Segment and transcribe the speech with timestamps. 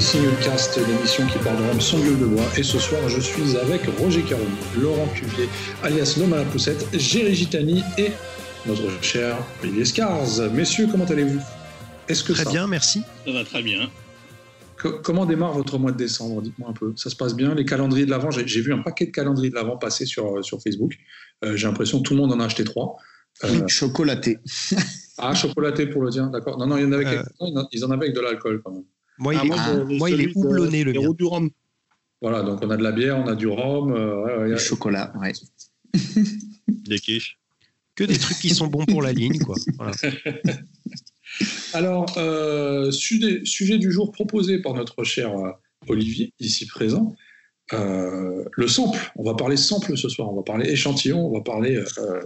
[0.00, 2.46] Simulcast, l'émission qui parle de Rome sans gueule de bois.
[2.56, 4.40] Et ce soir, je suis avec Roger Caron,
[4.80, 5.46] Laurent Cuvier,
[5.82, 8.12] alias l'homme à la poussette, Géry Gitani et
[8.66, 10.50] notre cher Olivier Scars.
[10.54, 11.40] Messieurs, comment allez-vous?
[12.08, 13.02] Est-ce que Très bien, merci.
[13.26, 13.90] Ça va très bien.
[15.02, 16.40] comment démarre votre mois de décembre?
[16.40, 16.94] Dites-moi un peu.
[16.96, 17.54] Ça se passe bien?
[17.54, 20.42] Les calendriers de l'Avent, j'ai vu un paquet de calendriers de l'Avent passer sur, euh,
[20.42, 20.96] sur Facebook.
[21.44, 22.96] Euh, j'ai l'impression que tout le monde en a acheté trois.
[23.44, 24.38] Euh, chocolaté.
[25.18, 26.56] ah, chocolaté pour le dire, d'accord.
[26.58, 27.22] Non, non, il y en avait euh...
[27.70, 28.84] ils en avaient avec de l'alcool quand même.
[29.20, 31.12] Moi, il, ah, est, moi, il est houblonné, le mien.
[31.12, 31.50] du rhum.
[32.22, 33.92] Voilà, donc on a de la bière, on a du rhum.
[33.92, 35.32] Euh, ouais, chocolat, ouais.
[36.68, 37.38] des quiches.
[37.94, 39.56] Que des trucs qui sont bons pour la ligne, quoi.
[39.76, 39.92] Voilà.
[41.74, 45.50] Alors, euh, sujet, sujet, du jour proposé par notre cher euh,
[45.86, 47.14] Olivier, ici présent.
[47.72, 51.40] Euh, le sample, on va parler sample ce soir, on va parler échantillon, on va
[51.40, 52.20] parler euh,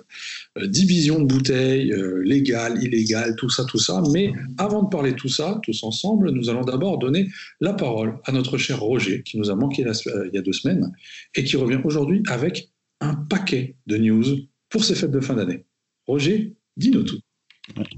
[0.56, 4.02] euh, division de bouteilles, euh, légal, illégal, tout ça, tout ça.
[4.12, 7.28] Mais avant de parler tout ça, tous ensemble, nous allons d'abord donner
[7.60, 10.92] la parole à notre cher Roger, qui nous a manqué il y a deux semaines,
[11.34, 14.24] et qui revient aujourd'hui avec un paquet de news
[14.70, 15.64] pour ces fêtes de fin d'année.
[16.06, 17.20] Roger, dis-nous tout.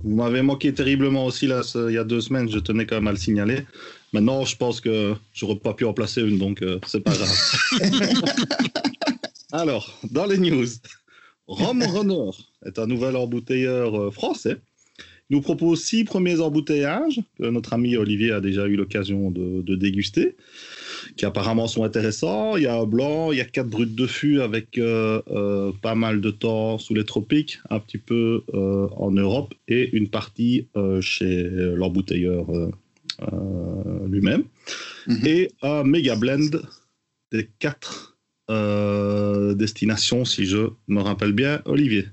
[0.04, 3.08] Vous m'avez manqué terriblement aussi là, il y a deux semaines, je tenais quand même
[3.08, 3.58] à le signaler.
[4.12, 7.36] Maintenant, je pense que j'aurais pas pu en placer une, donc euh, c'est pas grave.
[9.52, 10.66] Alors, dans les news,
[11.46, 12.30] Rome Runner
[12.64, 14.56] est un nouvel embouteilleur euh, français.
[15.28, 19.60] Il nous propose six premiers embouteillages que notre ami Olivier a déjà eu l'occasion de,
[19.60, 20.36] de, déguster,
[21.16, 22.56] qui apparemment sont intéressants.
[22.56, 25.72] Il y a un blanc, il y a quatre brutes de fût avec euh, euh,
[25.82, 30.68] pas mal de temps sous les tropiques, un petit peu en Europe et une partie
[31.00, 32.46] chez l'embouteilleur
[34.06, 34.44] lui-même.
[35.06, 35.28] Mm -hmm.
[35.28, 36.50] Et un méga blend
[37.32, 38.16] des quatre
[39.54, 42.06] destinations, si je me rappelle bien, Olivier.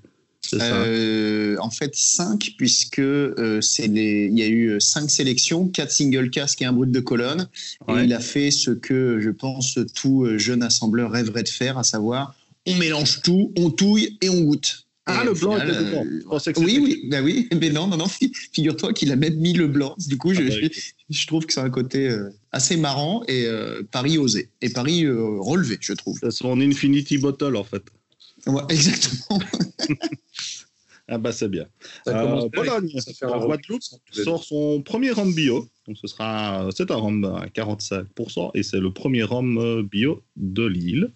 [0.53, 4.25] Euh, en fait, 5, puisque euh, les...
[4.31, 7.47] il y a eu 5 sélections, 4 single casques et un brut de colonne.
[7.87, 8.01] Ouais.
[8.01, 11.83] Et il a fait ce que je pense tout jeune assembleur rêverait de faire, à
[11.83, 12.35] savoir
[12.65, 14.87] on mélange tout, on touille et on goûte.
[15.05, 16.05] Ah, le blanc final, était dedans.
[16.05, 16.53] Euh...
[16.57, 18.07] Oui, oui, bah oui, mais non, non, non.
[18.07, 19.95] Figure-toi qu'il a même mis le blanc.
[20.07, 23.23] Du coup, ah, je, bah, je, je, trouve que c'est un côté euh, assez marrant
[23.27, 24.49] et euh, Paris osé.
[24.61, 26.17] Et Paris euh, relevé, je trouve.
[26.21, 27.83] C'est son Infinity Bottle, en fait.
[28.47, 29.41] Ouais, exactement.
[31.09, 31.65] ah bah c'est bien.
[32.07, 33.81] Euh, Bologne, en Guadeloupe,
[34.11, 35.67] sort son premier rhum bio.
[35.87, 40.65] Donc ce sera, c'est un rhum à 45% et c'est le premier rhum bio de
[40.65, 41.11] l'île.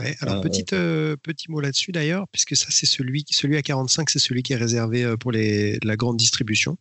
[0.00, 3.62] Ouais, alors euh, petit, euh, petit mot là-dessus d'ailleurs, puisque ça c'est celui, celui à
[3.62, 6.78] 45, c'est celui qui est réservé euh, pour les, la grande distribution.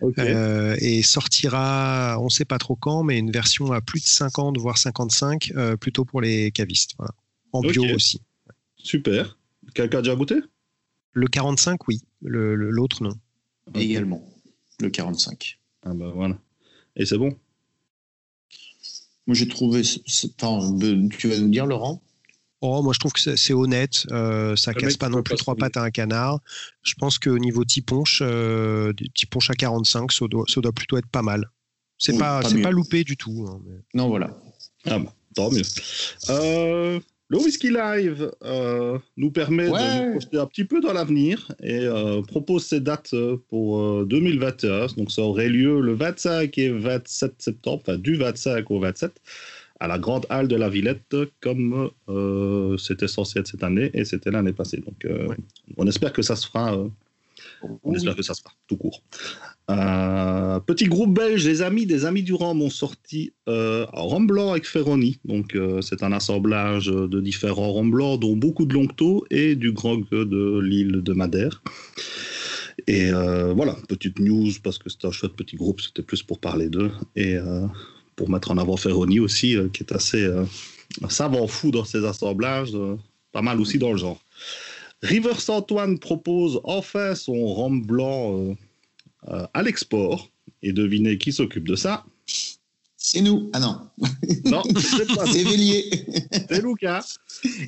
[0.00, 0.20] Okay.
[0.20, 4.08] Euh, et sortira, on ne sait pas trop quand, mais une version à plus de
[4.08, 6.92] 50, voire 55, euh, plutôt pour les cavistes.
[6.98, 7.12] Voilà.
[7.52, 8.20] En bio aussi.
[8.76, 9.38] Super.
[9.74, 10.36] Quelqu'un a déjà goûté?
[11.12, 12.02] Le 45, oui.
[12.22, 13.14] L'autre, non.
[13.68, 13.82] Okay.
[13.82, 14.24] Également.
[14.80, 15.58] Le 45.
[15.86, 16.38] Ah bah voilà.
[16.96, 17.36] Et c'est bon?
[19.26, 19.82] Moi j'ai trouvé.
[20.42, 20.76] Enfin,
[21.16, 22.02] tu vas nous dire, Laurent?
[22.60, 24.06] Oh, moi, je trouve que c'est honnête.
[24.10, 26.40] Euh, ça ne casse pas non plus trois pattes à un canard.
[26.82, 31.08] Je pense qu'au niveau tiponche, euh, tiponche à 45, ça doit, ça doit, plutôt être
[31.08, 31.50] pas mal.
[31.98, 33.46] C'est oui, pas, pas, pas loupé du tout.
[33.48, 33.74] Hein, mais...
[33.94, 34.30] Non, voilà.
[34.86, 35.62] Ah bah, tant mieux.
[36.30, 39.78] Euh, le Whisky Live euh, nous permet ouais.
[39.78, 43.14] de nous projeter un petit peu dans l'avenir et euh, propose ses dates
[43.48, 44.86] pour 2021.
[44.96, 49.20] Donc, ça aurait lieu le 25 et 27 septembre, enfin du 25 au 27
[49.80, 54.04] à la grande halle de la Villette comme euh, c'était censé être cette année et
[54.04, 54.78] c'était l'année passée.
[54.78, 55.36] Donc euh, ouais.
[55.76, 56.74] on espère que ça se fera.
[56.74, 56.88] Euh,
[57.62, 57.96] on oui.
[57.96, 59.02] espère que ça se fera tout court.
[59.66, 64.66] Petit groupe belge, les amis des amis du Rhum ont sorti un rhum blanc avec
[64.66, 65.18] Ferroni.
[65.24, 70.06] Donc c'est un assemblage de différents rhum blancs, dont beaucoup de Longto et du grog
[70.10, 71.62] de l'île de Madère.
[72.86, 76.68] Et voilà, petite news parce que c'était un chouette petit groupe, c'était plus pour parler
[76.68, 76.92] d'eux.
[77.16, 77.38] Et
[78.16, 80.44] pour mettre en avant Ferroni aussi, euh, qui est assez euh,
[81.08, 82.96] savant fou dans ses assemblages, euh,
[83.32, 84.20] pas mal aussi dans le genre.
[85.02, 88.56] River Antoine propose enfin son rhum blanc
[89.26, 90.30] à l'export.
[90.62, 92.06] Et devinez qui s'occupe de ça?
[93.06, 93.50] C'est nous.
[93.52, 93.80] Ah non.
[94.46, 95.26] Non, c'est pas.
[95.26, 95.90] c'est Vélier.
[96.48, 97.18] C'est Lucas.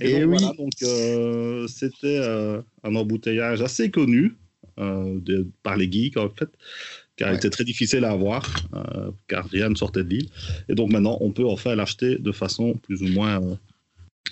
[0.01, 0.39] Et, Et donc, oui.
[0.39, 4.35] Voilà, donc euh, c'était euh, un embouteillage assez connu
[4.79, 6.49] euh, de, par les geeks en fait
[7.17, 7.35] car ouais.
[7.35, 10.29] il était très difficile à avoir, euh, car rien ne sortait de l'île.
[10.69, 13.55] Et donc maintenant, on peut enfin l'acheter de façon plus ou moins euh,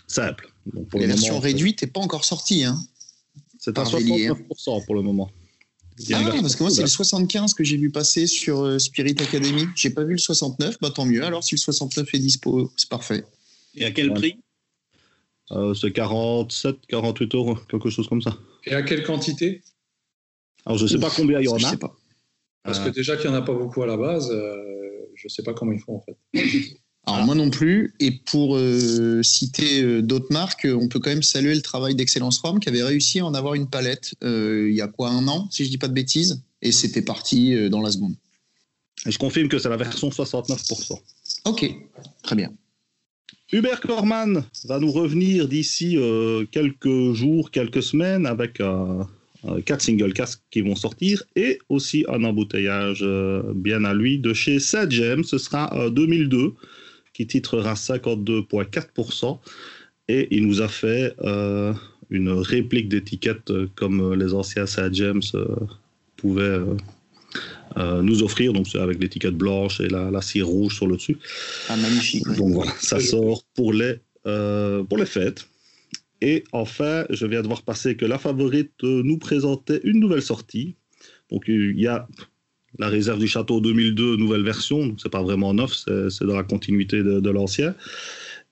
[0.07, 0.53] simple.
[0.73, 2.65] Donc pour La version moment, réduite n'est pas encore sortie.
[2.65, 2.79] Hein,
[3.59, 5.31] c'est à 69% pour le moment.
[6.13, 9.67] Ah, parce que moi, c'est le 75 que j'ai vu passer sur euh, Spirit Academy.
[9.77, 11.25] J'ai pas vu le 69, bah tant mieux.
[11.25, 13.25] Alors, si le 69 est dispo, c'est parfait.
[13.77, 14.15] Et à quel ouais.
[14.15, 14.37] prix?
[15.53, 18.37] Euh, C'est 47, 48 euros, quelque chose comme ça.
[18.65, 19.63] Et à quelle quantité?
[20.67, 21.59] Alors, je sais Ouf, pas combien il y en a.
[21.59, 21.97] Je sais pas.
[22.65, 24.57] Parce que déjà qu'il n'y en a pas beaucoup à la base, euh,
[25.15, 26.17] je ne sais pas comment ils font en fait.
[27.07, 27.95] Alors moi non plus.
[28.01, 32.39] Et pour euh, citer euh, d'autres marques, on peut quand même saluer le travail d'Excellence
[32.39, 35.47] Rome qui avait réussi à en avoir une palette il y a quoi un an,
[35.51, 38.15] si je dis pas de bêtises, et c'était parti dans la seconde.
[39.07, 40.99] Et je confirme que c'est la version 69%.
[41.45, 41.71] Ok,
[42.23, 42.51] très bien.
[43.53, 45.99] Hubert Korman va nous revenir d'ici
[46.51, 48.63] quelques jours, quelques semaines avec
[49.67, 53.05] quatre single casques qui vont sortir et aussi un embouteillage
[53.55, 55.25] bien à lui de chez Sadgem.
[55.25, 56.55] Ce sera 2002
[57.15, 59.39] qui titrera 52,4%.
[60.09, 61.73] Et il nous a fait euh,
[62.11, 65.23] une réplique d'étiquette euh, comme euh, les anciens Sad James
[66.17, 66.61] pouvaient
[67.77, 68.53] nous offrir.
[68.53, 71.19] Donc, c'est avec l'étiquette blanche et la, cire rouge sur le dessus.
[71.69, 72.27] Ah, magnifique.
[72.37, 75.47] Donc, voilà, ça sort pour les, pour les fêtes.
[76.25, 80.75] Et enfin, je viens de voir passer que la favorite nous présentait une nouvelle sortie.
[81.31, 82.09] Donc, il y a
[82.79, 86.43] la réserve du château 2002, nouvelle version, donc c'est pas vraiment neuf, c'est dans la
[86.43, 87.75] continuité de, l'ancien.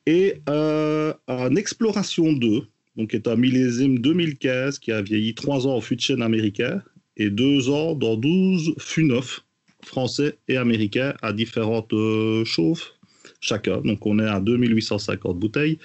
[0.04, 2.60] Et euh, un Exploration 2,
[2.98, 6.20] donc qui est un millésime 2015 qui a vieilli 3 ans en fût de chêne
[6.20, 6.82] américain
[7.16, 9.40] et 2 ans dans 12 fûts neufs
[9.82, 12.92] français et américains à différentes euh, chauffes
[13.40, 13.80] chacun.
[13.80, 15.78] Donc on est à 2850 bouteilles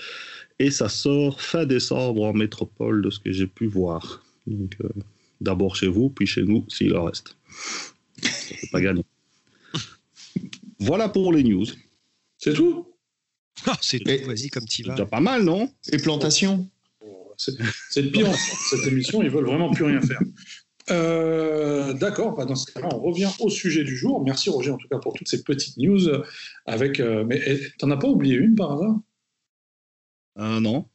[0.59, 4.24] et ça sort fin décembre en métropole de ce que j'ai pu voir.
[4.48, 4.89] Donc euh,
[5.42, 7.38] d'abord chez vous, puis chez nous s'il en reste
[8.71, 9.04] pas gagner.
[10.80, 11.65] voilà pour les news.
[12.38, 12.88] C'est tout?
[13.65, 14.95] Ah, C'est tout, vas-y, comme tu vas.
[14.95, 15.71] C'est pas mal, non?
[15.92, 16.68] Et plantation?
[17.38, 20.19] C'est le pire, cette émission, ils veulent vraiment plus rien faire.
[20.89, 24.24] Euh, d'accord, bah, dans ce cas-là, on revient au sujet du jour.
[24.24, 26.00] Merci Roger, en tout cas, pour toutes ces petites news.
[26.65, 28.95] Avec, euh, mais eh, t'en as pas oublié une par hasard?
[30.39, 30.85] Euh, Non.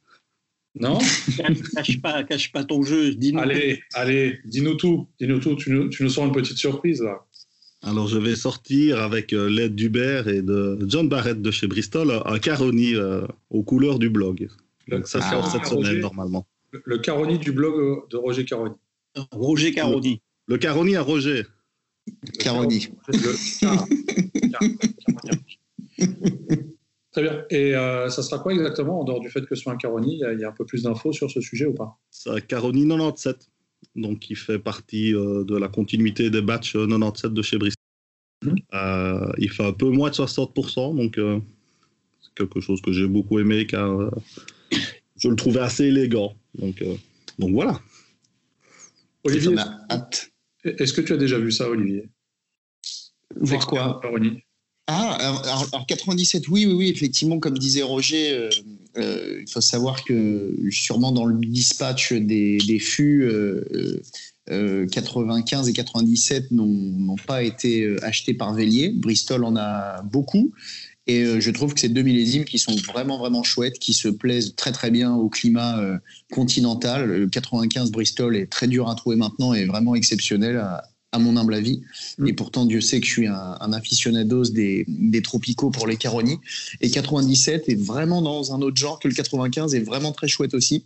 [0.75, 0.99] Non?
[1.75, 3.15] Cache, pas, cache pas ton jeu.
[3.15, 5.07] Dis allez, allez, dis-nous tout.
[5.21, 5.55] Dis-nous tout.
[5.55, 7.27] Tu nous, tu nous sors une petite surprise là.
[7.83, 12.23] Alors, je vais sortir avec euh, l'aide d'Hubert et de John Barrett de chez Bristol
[12.25, 14.49] un Caroni euh, aux couleurs du blog.
[14.89, 16.47] Donc, ça sort cette semaine normalement.
[16.71, 18.75] Le, Caroni du blog de Roger Caroni.
[19.33, 20.23] Roger Caroni.
[20.47, 21.43] Le, Caroni à Roger.
[22.39, 22.89] Caroni.
[27.13, 27.45] Très bien.
[27.51, 30.15] Et euh, ça sera quoi exactement, en dehors du fait que ce soit un Caroni
[30.15, 31.99] il y, a, un peu plus d'infos sur ce sujet ou pas?
[32.11, 33.49] C'est un Caroni 97,
[33.97, 37.77] donc qui fait partie euh, de la continuité des batchs 97 euh, de chez Bristol.
[38.45, 38.57] Mmh.
[39.39, 43.69] il fait un peu moins de 60%, donc c'est quelque chose que j'ai beaucoup aimé
[43.69, 44.11] car
[45.17, 46.35] je le trouvais assez élégant.
[46.57, 46.83] Donc,
[47.39, 47.81] donc voilà.
[49.23, 49.55] Olivier,
[50.65, 52.09] est-ce que tu as déjà vu ça, Olivier?
[53.37, 54.01] Voir quoi?
[54.03, 54.43] Caroni
[54.89, 58.51] ah, alors, 97, oui, oui, oui, effectivement, comme disait Roger, euh,
[58.99, 63.31] euh, il faut savoir que sûrement dans le dispatch des, des fûts,
[64.49, 68.91] 95 euh, et 97 n'ont pas été achetés par Vélier.
[68.91, 70.53] Bristol en a beaucoup.
[71.09, 74.55] Et je trouve que c'est deux millésimes qui sont vraiment, vraiment chouettes, qui se plaisent
[74.57, 75.81] très, très bien au climat
[76.31, 77.07] continental.
[77.07, 81.37] Le 95 Bristol est très dur à trouver maintenant et vraiment exceptionnel à, à mon
[81.37, 81.83] humble avis.
[82.19, 82.29] Mm.
[82.29, 85.97] Et pourtant, Dieu sait que je suis un, un aficionados des, des, tropicaux pour les
[85.97, 86.39] caronis.
[86.81, 90.55] Et 97 est vraiment dans un autre genre que le 95 est vraiment très chouette
[90.55, 90.85] aussi.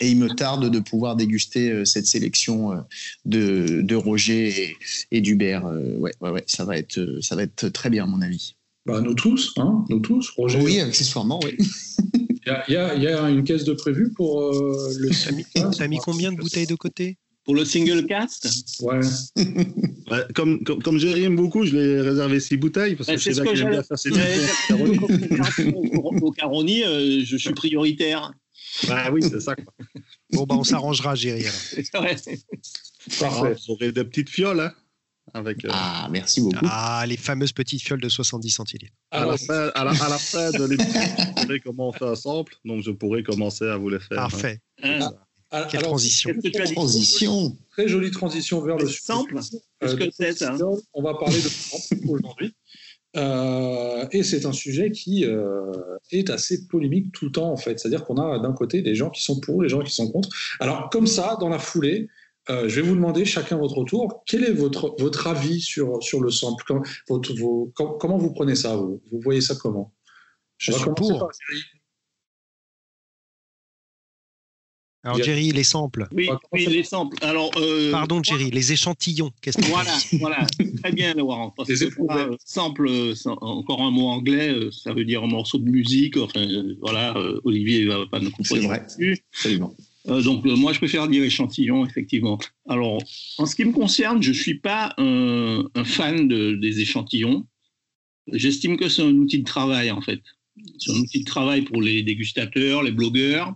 [0.00, 2.76] Et il me tarde de pouvoir déguster euh, cette sélection euh,
[3.24, 4.76] de, de Roger
[5.12, 5.66] et, d'Hubert.
[5.66, 8.56] Euh, ouais, ouais, ouais, ça va être, ça va être très bien, à mon avis.
[8.86, 10.60] Bah, nous tous, hein, nous tous, Roger.
[10.60, 11.56] Oui, accessoirement, oui.
[12.46, 15.72] Il y, y, a une caisse de prévu pour le.
[15.78, 17.16] T'as mis combien de bouteilles de côté?
[17.44, 18.48] Pour le single cast
[18.80, 19.00] Ouais.
[20.34, 23.70] comme, comme, comme beaucoup, je l'ai réservé six bouteilles parce que c'est ce que j'aime
[23.70, 24.10] bien faire ces
[26.22, 28.32] Au Caroni, euh, je suis prioritaire.
[28.88, 29.54] Bah oui, c'est ça.
[29.54, 29.72] Quoi.
[30.32, 31.44] Bon, bah on s'arrangera, Géry.
[31.92, 32.38] Parfait.
[33.10, 34.72] Vous aurez des petites fioles, hein
[35.32, 35.68] avec, euh...
[35.72, 36.64] Ah, merci beaucoup.
[36.68, 38.94] Ah, les fameuses petites fioles de 70 centilitres.
[39.10, 42.04] À, la fin, à, la, à la fin de l'émission, je saurai comment on fait
[42.04, 44.16] un sample, donc je pourrai commencer à vous les faire.
[44.16, 44.60] Parfait.
[44.82, 44.98] Hein.
[45.02, 45.26] Ah.
[45.70, 46.30] Quelle transition.
[46.74, 47.56] transition.
[47.70, 49.38] Très jolie transition vers le sample.
[49.80, 50.56] Qu'est-ce que c'est ça
[50.92, 52.54] On va parler de sample aujourd'hui.
[53.16, 55.72] Euh, et c'est un sujet qui euh,
[56.10, 57.78] est assez polémique tout le temps, en fait.
[57.78, 60.28] C'est-à-dire qu'on a d'un côté des gens qui sont pour, des gens qui sont contre.
[60.58, 62.08] Alors, comme ça, dans la foulée,
[62.50, 66.20] euh, je vais vous demander chacun votre tour, quel est votre, votre avis sur, sur
[66.20, 66.64] le sample?
[66.66, 68.76] Comment, votre, vos, comment vous prenez ça?
[68.76, 69.92] Vous, vous voyez ça comment?
[70.58, 71.30] Je suis pour.
[75.04, 76.08] Alors, Jerry, les samples.
[76.12, 77.18] Oui, les samples.
[77.20, 79.30] Alors, euh, Pardon, Jerry, les échantillons.
[79.42, 80.46] Qu'est-ce que voilà, voilà.
[80.82, 81.52] Très bien, Laurent.
[81.54, 82.88] Parce que euh, sample,
[83.26, 86.16] encore un mot anglais, euh, ça veut dire un morceau de musique.
[86.16, 86.46] Enfin,
[86.80, 88.62] voilà, Olivier ne va pas nous comprendre.
[88.62, 88.86] C'est vrai.
[89.34, 89.74] Absolument.
[90.06, 92.38] donc, moi, je préfère dire échantillon, effectivement.
[92.66, 92.98] Alors,
[93.36, 97.46] en ce qui me concerne, je ne suis pas un, fan de, des échantillons.
[98.32, 100.22] J'estime que c'est un outil de travail, en fait.
[100.78, 103.54] C'est un outil de travail pour les dégustateurs, les blogueurs.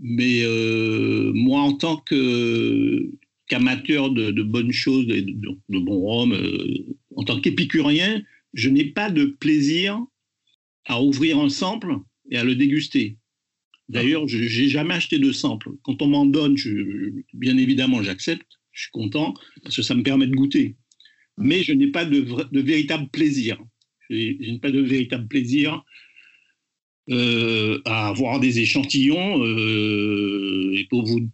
[0.00, 7.24] Mais euh, moi, en tant qu'amateur de, bonnes choses, de, de, bons rhum, euh, en
[7.24, 8.22] tant qu'épicurien,
[8.54, 10.00] je n'ai pas de plaisir
[10.86, 11.96] à ouvrir un sample
[12.30, 13.18] et à le déguster.
[13.90, 15.70] D'ailleurs, je n'ai jamais acheté de sample.
[15.82, 16.56] Quand on m'en donne,
[17.34, 20.76] bien évidemment, j'accepte, je suis content, parce que ça me permet de goûter.
[21.36, 23.58] Mais je n'ai pas de, de véritable plaisir.
[24.08, 25.84] Je n'ai pas de véritable plaisir
[27.08, 29.42] euh, à avoir des échantillons.
[29.44, 31.28] Euh, et pour vous,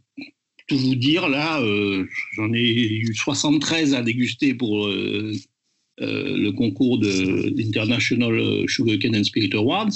[0.69, 7.53] tout vous dire, là, euh, j'en ai eu 73 à déguster pour le concours de
[7.57, 9.93] l'International Sugarcane and Spirit Awards.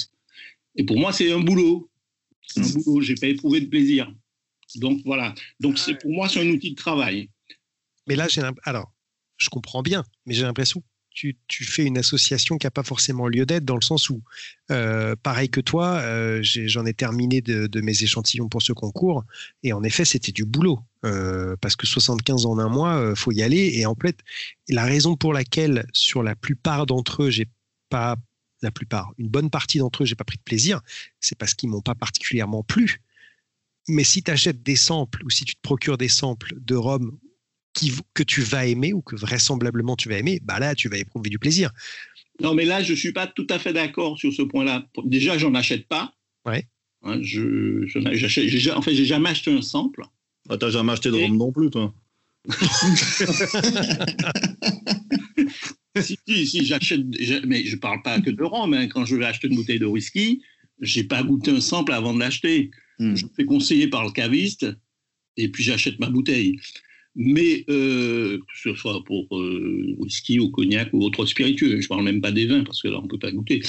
[0.77, 1.91] Et pour moi, c'est un boulot.
[2.47, 3.01] C'est un boulot.
[3.01, 4.13] J'ai pas éprouvé de plaisir.
[4.77, 5.35] Donc voilà.
[5.61, 7.29] Donc c'est pour moi, c'est un outil de travail.
[8.07, 8.93] Mais là, j'ai alors,
[9.37, 10.83] je comprends bien, mais j'ai l'impression
[11.49, 14.23] tu, fais une association qui n'a pas forcément lieu d'être, dans le sens où,
[14.71, 19.25] euh, pareil que toi, euh, j'en ai, terminé de, mes échantillons pour ce concours,
[19.63, 23.43] et en effet, c'était du boulot, euh, parce que 75 en un mois, faut y
[23.43, 24.19] aller, et en fait,
[24.69, 27.49] la raison pour laquelle, sur la plupart d'entre eux, j'ai
[27.89, 28.17] pas,
[28.63, 30.81] la plupart, une bonne partie d'entre eux, j'ai pas pris de plaisir,
[31.21, 33.01] c'est parce qu'ils m'ont pas particulièrement plu.
[33.89, 37.19] Mais si tu achètes des samples ou si tu te procures des samples de Rome
[38.15, 41.31] que tu vas aimer ou que vraisemblablement tu vas aimer, bah là, tu vas éprouver
[41.31, 41.71] du plaisir.
[42.41, 44.87] Non, mais là, je ne suis pas tout à fait d'accord sur ce point-là.
[45.05, 46.15] Déjà, j'en achète pas.
[46.47, 46.67] Ouais.
[47.03, 50.03] Hein, je, je en fait, j'ai jamais acheté un sample.
[50.49, 51.95] Ah, n'as jamais acheté de rhum non plus, toi
[55.99, 57.03] si, si, j'achète,
[57.45, 58.73] mais je parle pas que de rhum.
[58.73, 58.89] Hein.
[58.89, 60.43] Quand je vais acheter une bouteille de whisky,
[60.81, 62.71] j'ai pas goûté un sample avant de l'acheter.
[62.99, 63.15] Hmm.
[63.15, 64.67] Je me fais conseiller par le caviste
[65.37, 66.59] et puis j'achète ma bouteille
[67.23, 71.87] mais euh, que ce soit pour euh, whisky ou cognac ou autre spiritueux, je ne
[71.87, 73.63] parle même pas des vins parce que là on peut pas goûter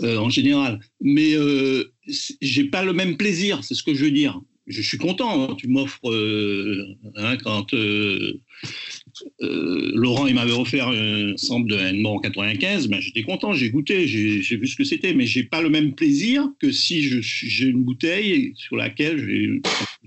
[0.00, 0.80] euh, en général.
[1.00, 1.34] Mais
[2.40, 5.50] j'ai pas le même plaisir, c'est ce que je veux dire je suis content.
[5.50, 5.56] Hein.
[5.58, 6.14] Tu m'offres,
[7.16, 7.74] hein, quand
[9.42, 13.52] euh, euh, Laurent il m'avait offert un sample de Henmore en 95, ben, j'étais content,
[13.52, 17.02] j'ai goûté, j'ai vu ce que c'était, mais j'ai pas le même plaisir que si
[17.02, 19.60] j'ai une bouteille sur laquelle j'ai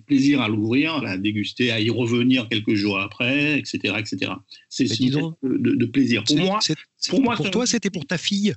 [0.05, 3.95] plaisir à l'ouvrir, à la déguster, à y revenir quelques jours après, etc.
[3.97, 4.31] etc.
[4.69, 6.23] C'est une de, de, plaisir.
[6.23, 6.59] Pour moi,
[7.09, 8.53] pour, moi, pour toi, c'était pour ta fille.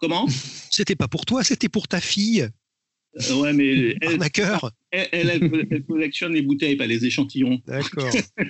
[0.00, 0.26] comment?
[0.70, 2.48] C'était pas pour toi, c'était pour ta fille.
[3.36, 7.60] Ouais, mais elle, elle, elle, collectionne les bouteilles, pas les échantillons.
[7.66, 8.10] D'accord.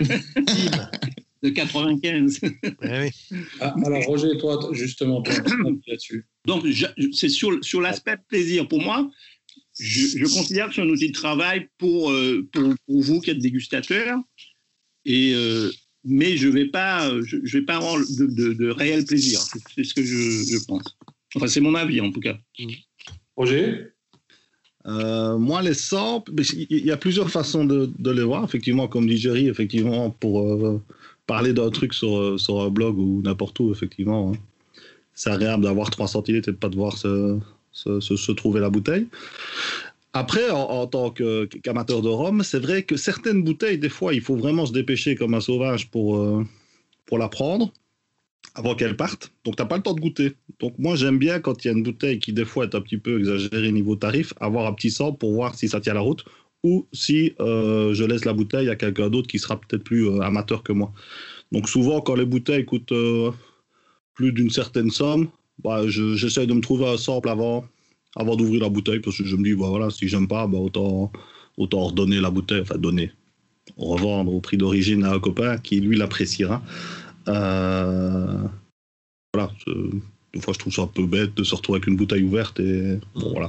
[1.45, 2.41] de 95.
[2.43, 3.11] Eh
[3.61, 5.23] ah, alors, Roger, toi, justement,
[5.87, 6.27] là-dessus.
[6.47, 6.67] Donc,
[7.13, 8.67] c'est sur, sur l'aspect plaisir.
[8.67, 9.11] Pour moi,
[9.79, 13.41] je, considère que c'est un outil de travail pour, euh, pour, pour, vous qui êtes
[13.41, 14.19] dégustateur.
[15.05, 15.71] Et, euh,
[16.05, 19.41] mais je ne vais, pas, je, vais pas avoir de, de, de réel plaisir.
[19.75, 20.97] C'est ce que je, je pense.
[21.35, 22.39] Enfin, c'est mon avis, en tout cas.
[23.37, 23.94] Roger?
[24.87, 28.45] Euh, moi, les samples, il y a plusieurs façons de, les voir.
[28.45, 30.81] Effectivement, comme dit Jerry, effectivement, pour euh,
[31.27, 34.39] parler d'un truc sur, euh, sur un blog ou n'importe où, effectivement, hein.
[35.15, 37.39] c'est agréable d'avoir 3 centilitres et de pas devoir se,
[37.73, 39.07] se, trouver la bouteille.
[40.13, 44.37] Après, en, tant qu'amateur de rhum, c'est vrai que certaines bouteilles, des fois, il faut
[44.37, 46.45] vraiment se dépêcher comme un sauvage pour,
[47.07, 47.73] pour la prendre
[48.55, 49.33] avant qu'elle parte.
[49.45, 50.35] Donc, tu n'as pas le temps de goûter.
[50.61, 52.81] Donc, moi, j'aime bien quand il y a une bouteille qui, des fois, est un
[52.81, 56.01] petit peu exagérée niveau tarif, avoir un petit sang pour voir si ça tient la
[56.01, 56.25] route
[56.63, 60.21] ou si euh, je laisse la bouteille à quelqu'un d'autre qui sera peut-être plus euh,
[60.21, 60.93] amateur que moi.
[61.53, 63.31] Donc, souvent, quand les bouteilles coûtent euh,
[64.15, 65.29] plus d'une certaine somme,
[65.63, 67.65] bah, j'essaie de me trouver un sample avant,
[68.17, 70.59] avant d'ouvrir la bouteille parce que je me dis, bah, voilà, si j'aime pas, bah,
[70.59, 71.13] autant,
[71.57, 73.11] autant redonner la bouteille, enfin, donner,
[73.77, 76.63] revendre au prix d'origine à un copain qui, lui, l'appréciera.
[77.29, 78.39] Euh,
[79.33, 79.51] voilà,
[80.33, 82.61] des fois je trouve ça un peu bête de se retrouver avec une bouteille ouverte
[82.61, 83.49] et bon, voilà.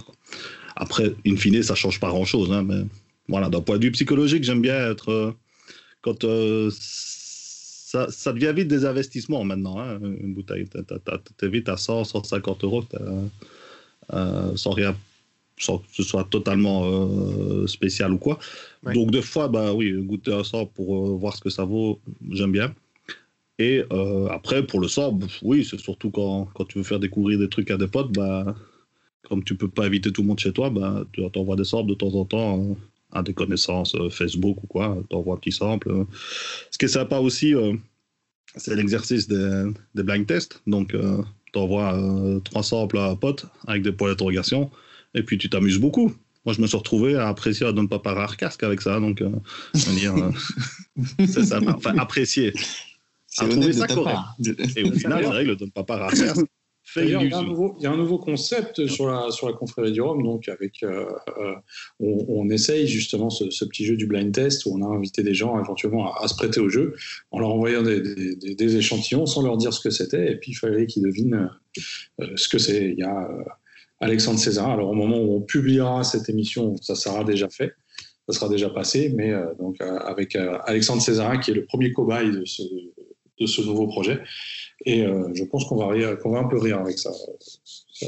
[0.75, 2.81] Après, in fine, ça change pas grand chose, hein, mais
[3.27, 5.31] voilà, d'un point de vue psychologique, j'aime bien être euh,
[6.01, 9.79] quand euh, ça, ça, devient vite des investissements maintenant.
[9.79, 10.65] Hein, une bouteille,
[11.37, 12.83] t'es vite à 100, 150 euros
[14.55, 14.95] sans rien,
[15.57, 16.85] sans que ce soit totalement
[17.67, 18.37] spécial ou quoi.
[18.83, 21.99] Donc des fois, bah oui, goûter un 100 pour voir ce que ça vaut,
[22.31, 22.73] j'aime bien.
[23.57, 27.39] Et euh, après, pour le sort, oui, c'est surtout quand, quand, tu veux faire découvrir
[27.39, 28.55] des trucs à des potes, bah,
[29.23, 31.89] comme tu peux pas inviter tout le monde chez toi, bah, tu envoies des samples
[31.89, 32.75] de temps en temps hein,
[33.11, 36.05] à des connaissances euh, Facebook ou quoi, tu envoies un petit sample.
[36.69, 37.73] Ce qui est sympa aussi, euh,
[38.57, 40.61] c'est l'exercice des, des, blind tests.
[40.67, 40.95] Donc,
[41.53, 44.69] tu envoies trois samples à un pote avec des points d'interrogation,
[45.13, 46.13] et puis tu t'amuses beaucoup.
[46.45, 48.99] Moi, je me suis retrouvé à apprécier à ne pas rare casque avec ça.
[48.99, 49.21] Donc,
[49.73, 50.13] dire,
[51.19, 51.59] c'est ça.
[51.67, 52.53] Enfin, apprécier.
[53.37, 54.17] C'est trouvé ça correct.
[54.77, 56.35] Et au final, c'est vrai que le donne pas à faire.
[56.95, 59.53] il, y a un nouveau, il y a un nouveau concept sur la, sur la
[59.53, 61.05] confrérie du Rhum, donc avec, euh,
[61.39, 61.55] euh,
[61.99, 65.59] on, essaye justement ce, petit jeu du blind test où on a invité des gens
[65.59, 66.95] éventuellement à, se prêter au jeu
[67.31, 70.55] en leur envoyant des, des, échantillons sans leur dire ce que c'était, et puis il
[70.55, 71.49] fallait qu'ils devinent
[72.21, 72.85] euh, ce que c'est.
[72.89, 73.27] Il y a
[73.99, 74.69] Alexandre César.
[74.69, 77.73] Alors au moment où on publiera cette émission, ça sera déjà fait,
[78.29, 82.45] ça sera déjà passé, mais donc avec Alexandre César qui est le premier cobaye de
[82.45, 82.63] ce,
[83.39, 84.21] de ce nouveau projet.
[84.85, 87.11] Et euh, je pense qu'on va, rire, qu'on va un peu rire avec ça.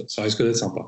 [0.07, 0.81] Ça, risque d'être sympa.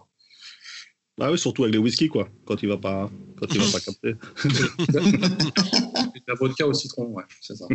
[1.22, 3.80] Ah oui, surtout avec les whisky, quoi, quand il va pas, quand il va pas
[3.80, 4.14] capter.
[6.28, 7.66] La vodka au citron, ouais, c'est ça.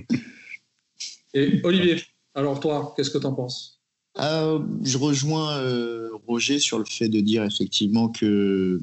[1.35, 2.03] Et Olivier,
[2.35, 3.74] alors toi, qu'est-ce que tu en penses?
[4.19, 8.81] Euh, Je rejoins euh, Roger sur le fait de dire effectivement que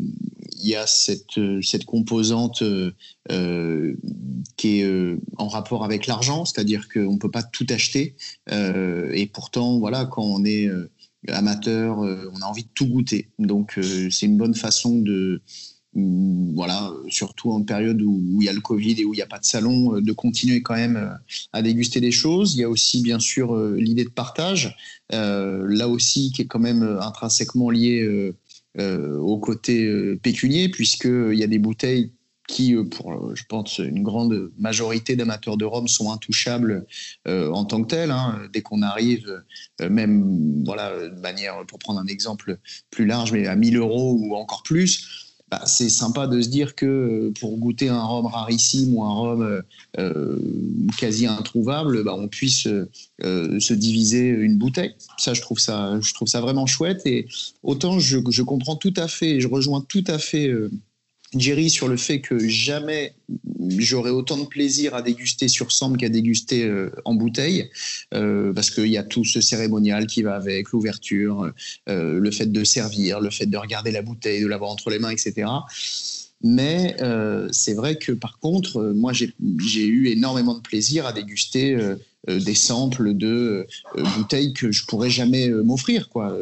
[0.62, 2.64] il y a cette, cette composante
[3.32, 3.96] euh,
[4.58, 8.16] qui est euh, en rapport avec l'argent, c'est-à-dire qu'on ne peut pas tout acheter.
[8.52, 10.70] Euh, et pourtant, voilà, quand on est
[11.28, 13.30] amateur, on a envie de tout goûter.
[13.40, 15.42] Donc, c'est une bonne façon de,
[15.94, 19.28] voilà, surtout en période où, il y a le Covid et où il n'y a
[19.28, 21.18] pas de salon, de continuer quand même
[21.52, 22.56] à déguster des choses.
[22.56, 24.76] Il y a aussi bien sûr l'idée de partage,
[25.10, 28.34] là aussi qui est quand même intrinsèquement lié
[28.78, 32.12] au côté pécunier, puisqu'il y a des bouteilles
[32.52, 36.86] qui, euh, pour, euh, je pense, une grande majorité d'amateurs de Rome sont intouchables
[37.28, 38.12] euh, en tant que tels.
[38.12, 38.42] Hein.
[38.54, 39.44] Dès qu'on arrive,
[39.80, 42.60] même, voilà, de manière, pour prendre un exemple
[42.92, 46.76] plus large, mais à 1000 euros ou encore plus, bah, c'est sympa de se dire
[46.76, 49.62] que pour goûter un rhum rarissime ou un rhum
[50.98, 52.68] quasi introuvable, bah, on puisse
[53.22, 54.96] se diviser une bouteille.
[55.18, 57.02] Ça je, trouve ça, je trouve ça vraiment chouette.
[57.06, 57.28] Et
[57.64, 60.50] autant je comprends tout à fait, je rejoins tout à fait
[61.34, 63.14] Jerry sur le fait que jamais
[63.78, 67.70] j'aurais autant de plaisir à déguster sur sample qu'à déguster euh, en bouteille,
[68.14, 71.52] euh, parce qu'il y a tout ce cérémonial qui va avec l'ouverture,
[71.90, 75.00] euh, le fait de servir, le fait de regarder la bouteille, de l'avoir entre les
[75.00, 75.48] mains, etc.
[76.44, 76.98] Mais
[77.52, 81.78] c'est vrai que par contre, moi j'ai eu énormément de plaisir à déguster
[82.28, 83.66] des samples de
[83.98, 86.08] euh, bouteilles que je pourrais jamais euh, m'offrir.
[86.10, 86.38] Quoi.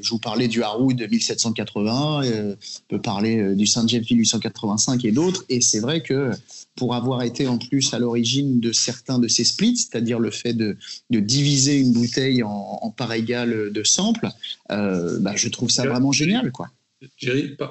[0.00, 2.54] je vous parlais du Harwood de 1780, je
[2.88, 5.44] peux parler du Saint James 1885 et d'autres.
[5.48, 6.30] Et c'est vrai que
[6.76, 10.52] pour avoir été en plus à l'origine de certains de ces splits, c'est-à-dire le fait
[10.52, 10.76] de,
[11.10, 12.50] de, diviser une bouteille en,
[12.82, 14.28] en part égale de samples,
[14.68, 16.50] bah, je trouve ça vraiment génial.
[16.50, 16.70] Quoi.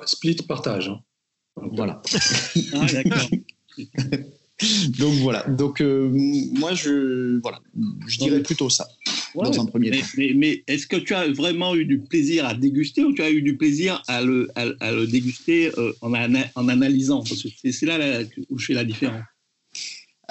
[0.06, 0.90] split partage.
[0.90, 1.02] Hein.
[1.56, 2.02] Voilà.
[2.74, 3.30] ah, d'accord.
[5.00, 5.44] Donc voilà.
[5.50, 6.10] Donc euh,
[6.54, 7.60] moi je voilà,
[8.08, 8.88] je dirais plutôt ça
[9.36, 10.36] dans un premier mais, temps.
[10.36, 13.42] Mais, est-ce que tu as vraiment eu du plaisir à déguster ou tu as eu
[13.42, 17.24] du plaisir à le, à, le déguster euh, en, en analysant?
[17.24, 19.24] Parce que c'est là, où je fais la différence.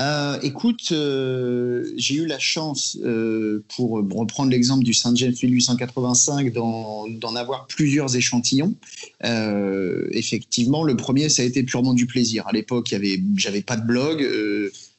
[0.02, 6.52] Euh, écoute, euh, j'ai eu la chance, euh, pour reprendre l'exemple du Saint James 1885,
[6.52, 8.74] d'en avoir plusieurs échantillons.
[9.22, 12.46] effectivement, le premier, ça a été purement du plaisir.
[12.46, 12.92] À l'époque,
[13.36, 14.26] j'avais pas de blog.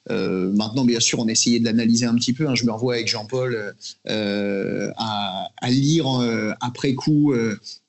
[0.10, 2.48] maintenant, bien sûr, on essayait de l'analyser un petit peu.
[2.48, 2.56] Hein.
[2.56, 6.08] Je me revois avec Jean-Paul à, lire
[6.62, 7.34] après coup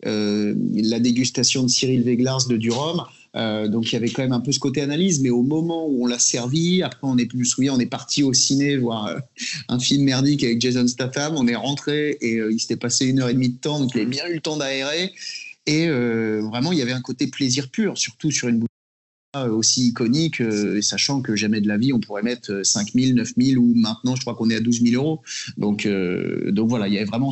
[0.03, 3.05] la dégustation de Cyril Veglars de Durham.
[3.37, 5.87] Euh, donc il y avait quand même un peu ce côté analyse, mais au moment
[5.87, 9.07] où on l'a servi, après on est plus souvenir, on est parti au ciné voir
[9.07, 9.19] euh,
[9.69, 13.21] un film merdique avec Jason Statham, on est rentré et euh, il s'était passé une
[13.21, 15.13] heure et demie de temps, donc il avait bien eu le temps d'aérer.
[15.67, 20.43] Et vraiment, il y avait un côté plaisir pur, surtout sur une bouteille aussi iconique,
[20.83, 24.15] sachant que jamais de la vie on pourrait mettre 5 000, 9 000 ou maintenant
[24.15, 25.23] je crois qu'on est à 12 000 euros.
[25.57, 27.31] Donc, donc voilà, il y avait vraiment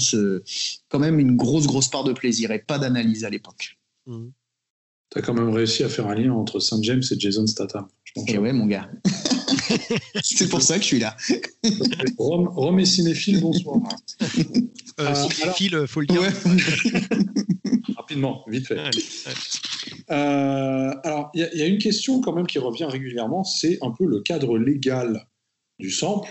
[0.88, 3.76] quand même une grosse, grosse part de plaisir et pas d'analyse à l'époque.
[4.06, 4.28] Mmh.
[5.12, 7.86] Tu as quand même réussi à faire un lien entre Saint James et Jason Statham.
[8.28, 8.88] Eh ouais, mon gars.
[10.22, 11.14] c'est pour ça que je suis là.
[12.18, 13.76] Rome, et cinéphile, bonsoir.
[14.22, 14.42] Euh,
[15.00, 16.22] euh cinéphile, faut le dire.
[17.96, 18.78] Rapidement, vite fait.
[20.10, 24.06] Euh, alors, il y, a une question quand même qui revient régulièrement, c'est un peu
[24.06, 25.28] le cadre légal
[25.78, 26.30] du sample.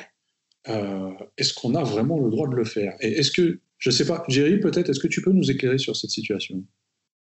[0.69, 2.95] Euh, est-ce qu'on a vraiment le droit de le faire?
[3.01, 5.77] Et est-ce que, je ne sais pas, Jerry, peut-être, est-ce que tu peux nous éclairer
[5.77, 6.63] sur cette situation?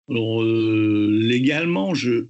[0.10, 2.26] Alors, euh, légalement, je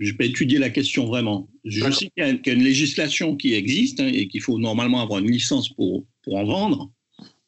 [0.00, 1.48] n'ai pas étudié la question vraiment.
[1.64, 5.20] Je sais qu'il y, a une législation qui existe hein, et qu'il faut normalement avoir
[5.20, 6.92] une licence pour, pour en vendre,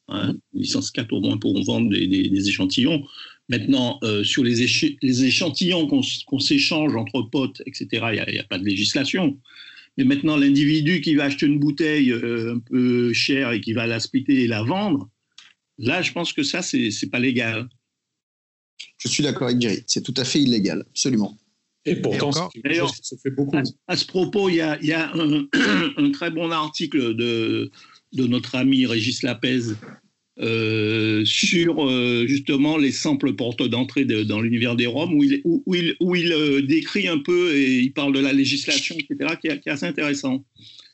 [0.07, 3.05] hein, une licence 4 au moins pour en vendre des, des, échantillons.
[3.49, 4.65] Maintenant, euh, sur les,
[5.03, 9.37] les échantillons qu'on s'échange entre potes, etc., il n'y a, pas de législation.
[9.97, 13.85] Mais maintenant, l'individu qui va acheter une bouteille euh, un peu chère et qui va
[13.85, 15.07] la splitter et la vendre,
[15.77, 17.69] là, je pense que ça, c'est pas légal.
[18.97, 19.83] Je suis d'accord avec Jerry.
[19.87, 21.37] C'est tout à fait illégal, absolument.
[21.85, 22.49] Et pourtant, ça
[23.21, 23.55] fait beaucoup.
[23.87, 24.79] À, ce propos, il y a,
[25.97, 27.71] un, très bon article de,
[28.13, 29.75] de notre ami Régis Lapez
[30.37, 35.63] euh, sur euh, justement les simples portes d'entrée dans l'univers des Roms, où il, où,
[35.73, 39.47] il, où il euh, décrit un peu et il parle de la législation, etc., qui
[39.47, 40.43] est, assez intéressant.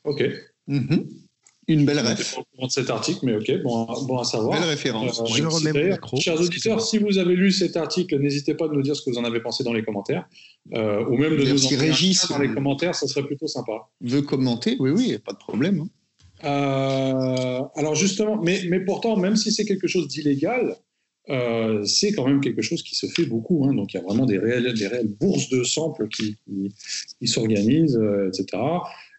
[0.04, 0.24] Ok.
[0.68, 1.08] Mhm.
[1.68, 2.46] Une belle référence.
[2.62, 4.60] de cet article, mais ok, bon, bon à savoir.
[4.60, 5.22] Belle référence.
[5.36, 8.96] Je remets Chers auditeurs, si vous avez lu cet article, n'hésitez pas à nous dire
[8.96, 10.28] ce que vous en avez pensé dans les commentaires,
[10.72, 13.74] ou même de nous en Régis, dans les commentaires, ça serait plutôt sympa.
[14.02, 14.76] Veut commenter?
[14.80, 15.82] Oui, oui, pas de problème.
[15.82, 15.90] Hein.
[16.44, 20.76] Euh, alors justement, mais, mais pourtant, même si c'est quelque chose d'illégal,
[21.30, 23.66] euh, c'est quand même quelque chose qui se fait beaucoup.
[23.66, 23.74] Hein.
[23.74, 26.38] donc il y a vraiment des réelles, des réelles bourses de samples qui,
[27.20, 28.62] qui, s'organisent, euh, etc.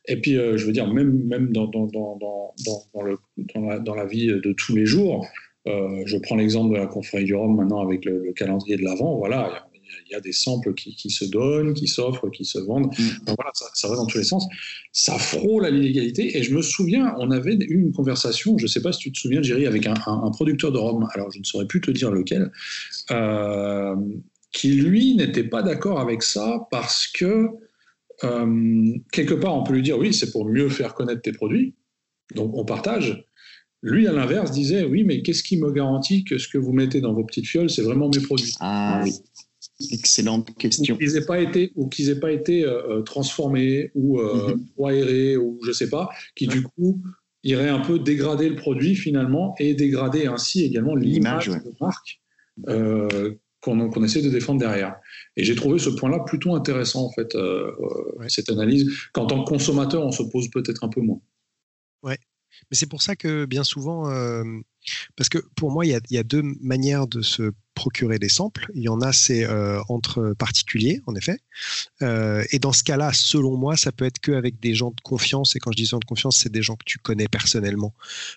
[0.06, 3.18] Et puis, je veux dire, même, même dans, dans, dans, dans, le,
[3.54, 5.26] la, dans, la, vie de tous les jours,
[5.66, 9.16] je prends l'exemple de la confrérie du Rhum maintenant avec le, le calendrier de l'Avent.
[9.18, 9.68] Voilà,
[10.08, 12.92] il y a des samples qui, se donnent, qui s'offrent, qui se vendent.
[12.98, 13.34] Mm.
[13.36, 14.46] voilà, ça, va dans tous les sens.
[14.92, 16.36] Ça frôle à l'illégalité.
[16.36, 19.12] Et je me souviens, on avait eu une conversation, je ne sais pas si tu
[19.12, 19.94] te souviens, Jerry, avec un,
[20.32, 22.50] producteur de rhum, alors je ne saurais plus te dire lequel,
[23.10, 23.96] euh,
[24.52, 27.48] qui lui n'était pas d'accord avec ça parce que
[28.24, 31.74] euh, quelque part, on peut lui dire oui, c'est pour mieux faire connaître tes produits.
[32.34, 33.26] Donc on partage.
[33.82, 37.00] Lui, à l'inverse, disait oui, mais qu'est-ce qui me garantit que ce que vous mettez
[37.00, 38.54] dans vos petites fioles, c'est vraiment mes produits?
[38.60, 39.12] Ah oui.
[39.90, 40.94] Excellente question.
[40.94, 44.54] Ou qu'ils n'aient pas été, ou qu'ils aient pas été euh, euh, transformés ou, euh,
[44.54, 44.86] mhm.
[44.86, 47.02] aérés ou je sais pas, qui du coup
[47.42, 52.20] iraient un peu dégrader le produit finalement et dégrader ainsi également l'image de marque
[53.62, 54.96] qu'on essaie de défendre derrière.
[55.36, 57.36] Et j'ai trouvé ce point-là plutôt intéressant en fait,
[58.28, 61.20] cette analyse qu'en tant que consommateur on se pose peut-être un peu moins.
[62.02, 62.18] Ouais,
[62.70, 64.12] mais c'est pour ça que bien souvent,
[65.16, 68.70] parce que pour moi, il y, a, deux manières de se procurer des samples.
[68.74, 71.38] Il y en a, c'est euh, entre particuliers, en effet.
[72.02, 75.56] Euh, et dans ce cas-là, selon moi, ça peut être qu'avec des gens de confiance.
[75.56, 77.94] Et quand je dis gens de confiance, c'est des gens que tu connais personnellement.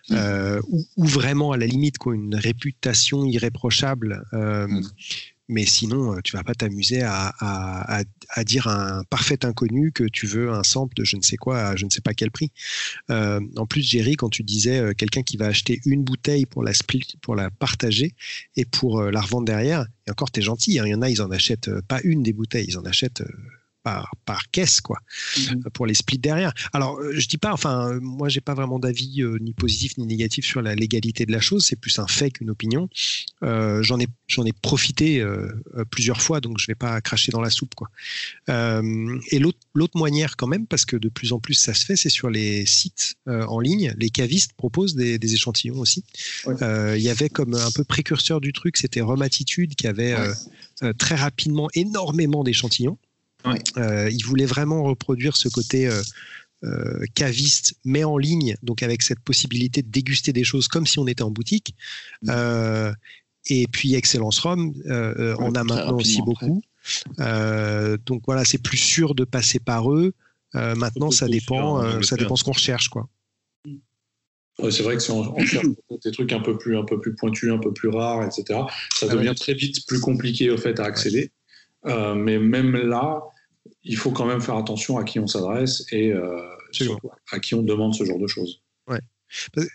[0.09, 0.15] Mmh.
[0.15, 4.23] Euh, ou, vraiment, à la limite, quoi, une réputation irréprochable.
[4.31, 4.81] Mmh.
[5.47, 8.03] Mais sinon, euh, tu vas pas t'amuser à,
[8.45, 11.59] dire à un parfait inconnu que tu veux un sample de je ne sais quoi
[11.59, 12.51] à je ne sais pas quel prix.
[13.11, 16.63] Euh, en plus, Jerry, quand tu disais euh, quelqu'un qui va acheter une bouteille pour
[16.63, 18.15] la split, pour la partager
[18.55, 21.09] et pour la revendre derrière, et encore, tu es gentil, hein, il y en a,
[21.09, 23.23] ils en achètent pas une des bouteilles, ils en achètent
[24.25, 24.99] par, caisse, quoi,
[25.37, 25.63] mhm.
[25.73, 26.53] pour les splits derrière.
[26.73, 30.05] Alors, euh, je dis pas, enfin, moi, j'ai pas vraiment d'avis euh, ni positif ni
[30.07, 31.65] négatif sur la légalité de la chose.
[31.65, 32.89] C'est plus un fait qu'une opinion.
[33.43, 35.23] Euh, j'en ai, j'en ai profité
[35.91, 37.89] plusieurs fois, donc je vais pas cracher dans la soupe, quoi.
[38.47, 41.95] et l'autre, l'autre manière, quand même, parce que de plus en plus ça se fait,
[41.95, 43.93] c'est sur les sites en ligne.
[43.97, 46.03] Les cavistes proposent des, échantillons aussi.
[46.47, 50.15] Il y avait comme un peu précurseur du truc, c'était Rome Attitude qui avait
[50.97, 52.97] très rapidement énormément d'échantillons.
[53.77, 56.01] Euh, il voulait vraiment reproduire ce côté euh,
[56.63, 60.99] euh, caviste, mais en ligne, donc avec cette possibilité de déguster des choses comme si
[60.99, 61.75] on était en boutique.
[62.23, 62.93] Mm.
[63.49, 66.61] et puis Excellence Rome, on a maintenant aussi beaucoup.
[68.05, 70.13] donc voilà, c'est plus sûr de passer par eux.
[70.53, 73.07] maintenant, ça dépend, ça dépend ce qu'on recherche, quoi.
[74.71, 75.67] c'est vrai que si on, cherche
[76.03, 78.61] des trucs un peu plus, un peu plus pointus, un peu plus rares, etc.,
[78.95, 81.31] ça ah devient très vite plus compliqué au fait à accéder.
[81.85, 83.21] mais même là,
[83.83, 86.41] il faut quand même faire attention à qui on s'adresse et euh,
[87.31, 88.61] à qui on demande ce genre de choses.
[88.87, 88.99] Ouais.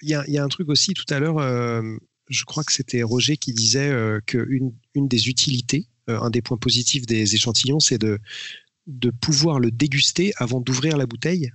[0.02, 1.82] Il y, a, un truc aussi tout à l'heure, euh,
[2.28, 6.56] je crois que c'était Roger qui disait euh, qu'une une des utilités, un des points
[6.56, 8.18] positifs des échantillons, c'est de,
[8.86, 11.50] de pouvoir le déguster avant d'ouvrir la bouteille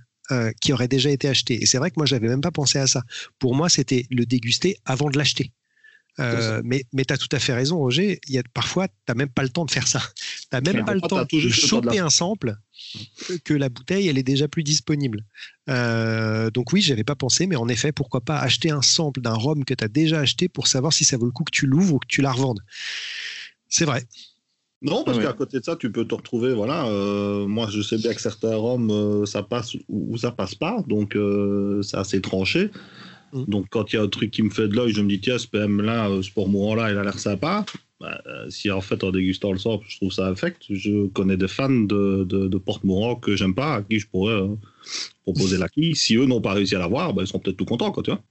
[0.60, 1.62] qui aurait déjà été achetée.
[1.62, 3.02] Et c'est vrai que moi, j'avais même pas pensé à ça.
[3.38, 5.52] Pour moi, c'était le déguster avant de l'acheter.
[6.18, 8.20] Euh, mais mais tu as tout à fait raison, Roger.
[8.26, 10.00] Il y a, parfois, tu n'as même pas le temps de faire ça.
[10.16, 12.56] Tu n'as même pas le temps de choper un sample
[13.44, 15.24] que la bouteille, elle est déjà plus disponible.
[15.68, 19.34] Euh, donc oui, j'avais pas pensé, mais en effet, pourquoi pas acheter un sample d'un
[19.34, 21.66] rhum que tu as déjà acheté pour savoir si ça vaut le coup que tu
[21.66, 22.60] l'ouvres ou que tu la revendes.
[23.68, 24.04] C'est vrai.
[24.82, 26.54] Non, parce qu'à côté de ça, tu peux te retrouver.
[26.54, 30.82] Voilà, euh, moi, je sais bien que certains rhums, ça passe ou ça passe pas,
[30.86, 31.16] donc
[31.82, 32.70] c'est assez tranché.
[33.36, 33.44] Mm.
[33.48, 35.20] Donc, quand il y a un truc qui me fait de l'œil, je me dis,
[35.20, 37.64] tiens, ce PM-là, euh, ce mourant-là, il a l'air sympa.
[38.00, 41.38] Bah, euh, si en fait, en dégustant le sort, je trouve ça affect, je connais
[41.38, 44.54] des fans de, de, porte-mourant que j'aime pas, à qui je pourrais euh,
[45.22, 45.96] proposer la quille.
[45.96, 48.10] Si eux n'ont pas réussi à l'avoir, bah, ils sont peut-être tout contents, quoi, tu
[48.10, 48.22] vois.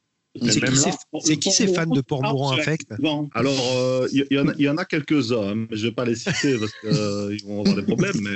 [1.22, 2.92] C'est qui, ces fans de Port-Mourant Affect
[3.34, 4.28] Alors, il
[4.60, 7.76] y, en a quelques-uns, mais je ne vais pas les citer parce qu'ils vont avoir
[7.76, 8.20] des problèmes.
[8.22, 8.36] Mais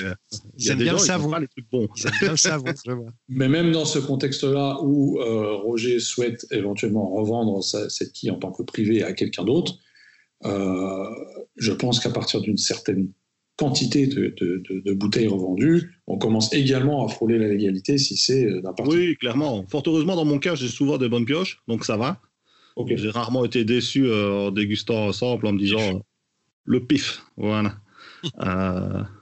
[0.58, 1.30] il y a des bien gens, le savon.
[1.30, 1.88] Pas les trucs bons.
[2.22, 3.12] bien le savon, je vois.
[3.30, 8.64] Mais même dans ce contexte-là où Roger souhaite éventuellement revendre cette quille en tant que
[8.64, 9.76] privé à quelqu'un d'autre,
[10.44, 13.12] je pense qu'à partir d'une certaine
[13.60, 19.18] quantité de, bouteilles revendues, on commence également à frôler la légalité si c'est d'un Oui,
[19.18, 19.66] clairement.
[19.68, 22.22] Fort heureusement, dans mon cas, j'ai souvent des bonnes pioches, donc ça va.
[22.88, 26.02] J'ai rarement été déçu en dégustant ensemble en me disant
[26.64, 27.26] le pif.
[27.36, 27.76] Voilà.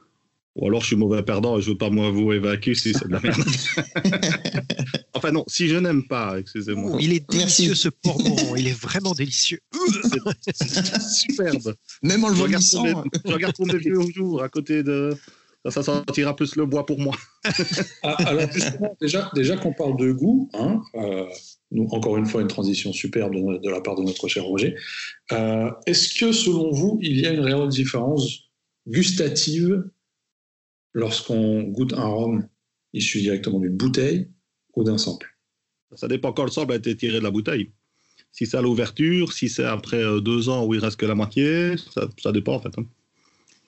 [0.57, 3.07] Ou alors je suis mauvais perdant et je veux pas moi vous évacuer si c'est
[3.07, 3.39] de la merde.
[5.13, 6.93] enfin non, si je n'aime pas, excusez-moi.
[6.95, 8.19] Oh, il est délicieux ce porc
[8.57, 9.59] il est vraiment délicieux.
[10.41, 11.75] c'est superbe.
[12.01, 12.59] Même en le voyant.
[12.59, 15.15] Je regarde pour mes vieux jours à côté de.
[15.69, 17.15] Ça, sentira plus le bois pour moi.
[18.03, 21.25] Ah, alors justement, déjà, déjà qu'on parle de goût, hein, euh,
[21.71, 24.75] nous, encore une fois une transition superbe de, la part de notre cher Roger.
[25.31, 28.49] Euh, est-ce que selon vous, il y a une réelle différence
[28.87, 29.83] gustative
[30.93, 32.47] lorsqu'on goûte un rhum
[32.93, 34.29] issu directement d'une bouteille
[34.75, 35.37] ou d'un sample
[35.95, 37.71] Ça dépend quand le sample a été tiré de la bouteille.
[38.31, 41.15] Si c'est à l'ouverture, si c'est après euh, deux ans où il reste que la
[41.15, 41.75] moitié,
[42.21, 42.77] ça, dépend en fait.
[42.77, 42.85] Hein.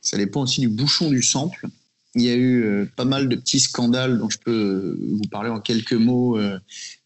[0.01, 1.67] Ça dépend aussi du bouchon du sample.
[2.15, 5.27] Il y a eu euh, pas mal de petits scandales dont je peux euh, vous
[5.29, 6.39] parler en quelques mots,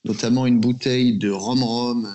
[0.04, 2.08] notamment une bouteille de rhum-rhum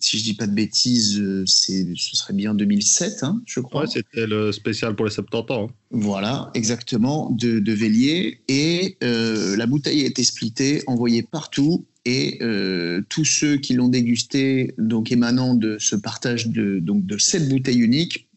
[0.00, 3.82] si je dis pas de bêtises, euh, c'est, ce serait bien 2007, hein, je crois.
[3.82, 5.68] Ouais, c'était le spécial pour les 70 ans.
[5.68, 5.74] Hein.
[5.90, 8.40] Voilà, exactement, de, de Vélier.
[8.48, 11.86] Et euh, la bouteille a été splittée, envoyée partout.
[12.06, 17.18] Et euh, tous ceux qui l'ont dégusté, donc émanant de ce partage de, donc de
[17.18, 18.28] cette bouteille unique,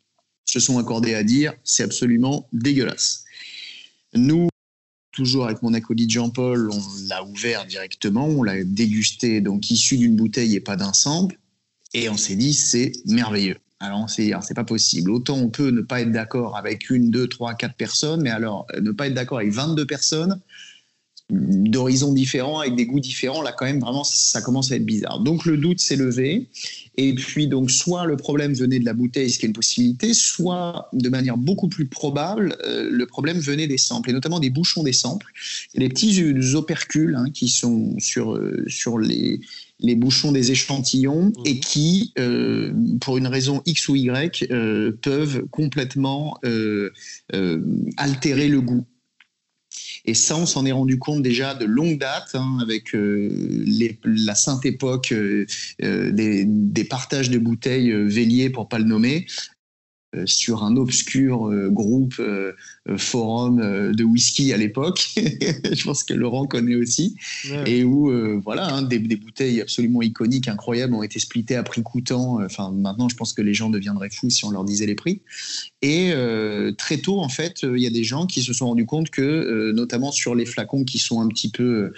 [0.45, 3.23] se sont accordés à dire c'est absolument dégueulasse.
[4.13, 4.49] Nous,
[5.13, 10.15] toujours avec mon acolyte Jean-Paul, on l'a ouvert directement, on l'a dégusté, donc issu d'une
[10.15, 11.37] bouteille et pas d'un sample.
[11.93, 13.57] Et on s'est dit, c'est merveilleux.
[13.79, 15.11] Alors on s'est dit, c'est pas possible.
[15.11, 18.65] Autant on peut ne pas être d'accord avec une, deux, trois, quatre personnes, mais alors
[18.79, 20.39] ne pas être d'accord avec 22 personnes
[21.29, 25.19] d'horizons différents, avec des goûts différents, là quand même vraiment ça commence à être bizarre.
[25.19, 26.49] Donc le doute s'est levé.
[26.95, 30.13] Et puis donc soit le problème venait de la bouteille, ce qui est une possibilité,
[30.13, 34.49] soit de manière beaucoup plus probable, euh, le problème venait des samples, et notamment des
[34.49, 35.27] bouchons des samples.
[35.75, 36.21] Des petits
[36.55, 39.41] opercules hein, qui sont sur, euh, sur les,
[39.83, 41.33] les bouchons des échantillons mhm.
[41.45, 46.89] et qui, euh, pour une raison X ou Y, euh, peuvent complètement euh,
[47.97, 48.85] altérer le goût.
[50.05, 54.65] Et ça, on s'en est rendu compte déjà de longue date, hein, avec la sainte
[54.65, 55.13] époque
[55.79, 59.52] des, des, partages de bouteilles Vélier, pour pas le nommer, euh,
[60.25, 62.53] sur un obscur euh, groupe euh,
[62.97, 65.11] forum de whisky à l'époque.
[65.17, 67.15] je pense que Laurent connaît aussi.
[67.65, 72.43] Et où, voilà, hein, des, bouteilles absolument iconiques, incroyables, ont été splittées à prix coûtant.
[72.43, 75.21] Enfin, maintenant, je pense que les gens deviendraient fous si on leur disait les prix.
[75.81, 76.13] Et
[76.77, 79.71] très tôt, en fait, il y a des gens qui se sont rendus compte que,
[79.71, 81.93] notamment sur les flacons qui sont un petit peu,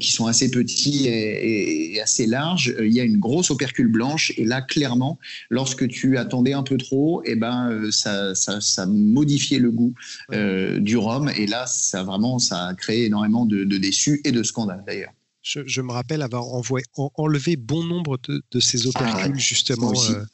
[0.00, 4.32] qui sont assez petits et, et assez larges, il y a une grosse opercule blanche.
[4.36, 9.58] Et là, clairement, lorsque tu attendais un peu trop, et ben, euh, ça, ça, modifiait
[9.58, 9.94] le goût
[10.32, 11.30] euh, du rhum.
[11.36, 15.12] Et là, ça vraiment, ça a créé énormément de, déçus et de scandales d'ailleurs.
[15.42, 19.92] Je, me rappelle avoir envoyé, enlevé bon nombre de, ces ah opercules, justement.
[20.10, 20.24] Euh,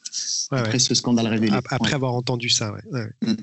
[0.51, 1.57] après ce scandale révélé.
[1.69, 3.35] Après avoir entendu ça, mm.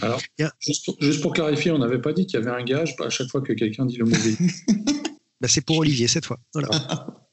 [0.00, 0.20] Alors,
[0.60, 3.42] juste pour, clarifier, on n'avait pas dit qu'il y avait un gage à chaque fois
[3.42, 4.34] que quelqu'un dit le mauvais.
[5.40, 6.38] bah, c'est pour Olivier cette fois.
[6.52, 6.68] Voilà.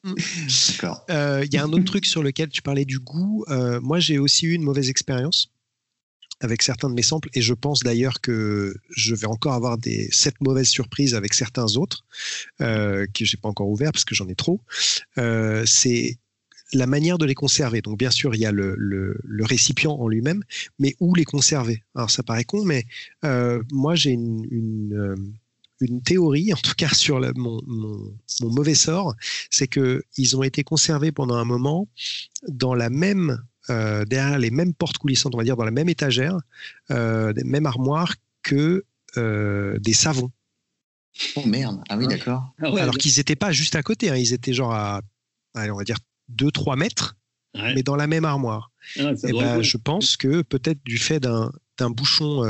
[1.09, 3.43] Euh, il y a un autre truc sur lequel tu parlais du goût.
[3.49, 5.51] Euh, moi, j'ai aussi eu une mauvaise expérience
[6.41, 10.07] avec certains de mes samples et je pense d'ailleurs que je vais encore avoir des
[10.11, 12.05] cette mauvaises surprises avec certains autres
[12.61, 14.61] euh, que j'ai pas encore ouvert parce que j'en ai trop.
[15.17, 16.19] Euh, c'est
[16.71, 17.81] la manière de les conserver.
[17.81, 20.43] Donc bien sûr, il y a le, le, le récipient en lui-même,
[20.77, 21.81] mais où les conserver?
[21.95, 22.85] Alors ça paraît con, mais
[23.71, 25.35] moi j'ai une, une
[25.81, 27.61] une théorie, en tout cas sur mon,
[28.41, 29.15] mauvais sort,
[29.49, 31.87] c'est qu'ils ont été conservés pendant un moment
[32.47, 35.89] dans la même, euh, derrière les mêmes portes coulissantes, on va dire, dans la même
[35.89, 36.37] étagère,
[36.91, 38.85] euh, des mêmes armoires que
[39.17, 40.31] euh, des savons.
[41.35, 42.53] Oh merde, ah oui, d'accord.
[42.61, 44.17] Ah Alors qu'ils n'étaient pas juste à côté, hein.
[44.17, 45.01] ils étaient genre à,
[45.53, 45.97] allez, on va dire,
[46.33, 47.15] 2-3 mètres,
[47.53, 48.71] mais dans la même armoire.
[48.99, 51.51] Ah, et ben, je pense que peut-être du fait d'un
[51.89, 52.43] bouchon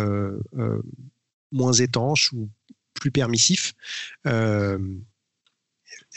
[1.52, 2.50] moins étanche ou
[2.96, 3.74] plus permissif,
[4.26, 4.80] euh,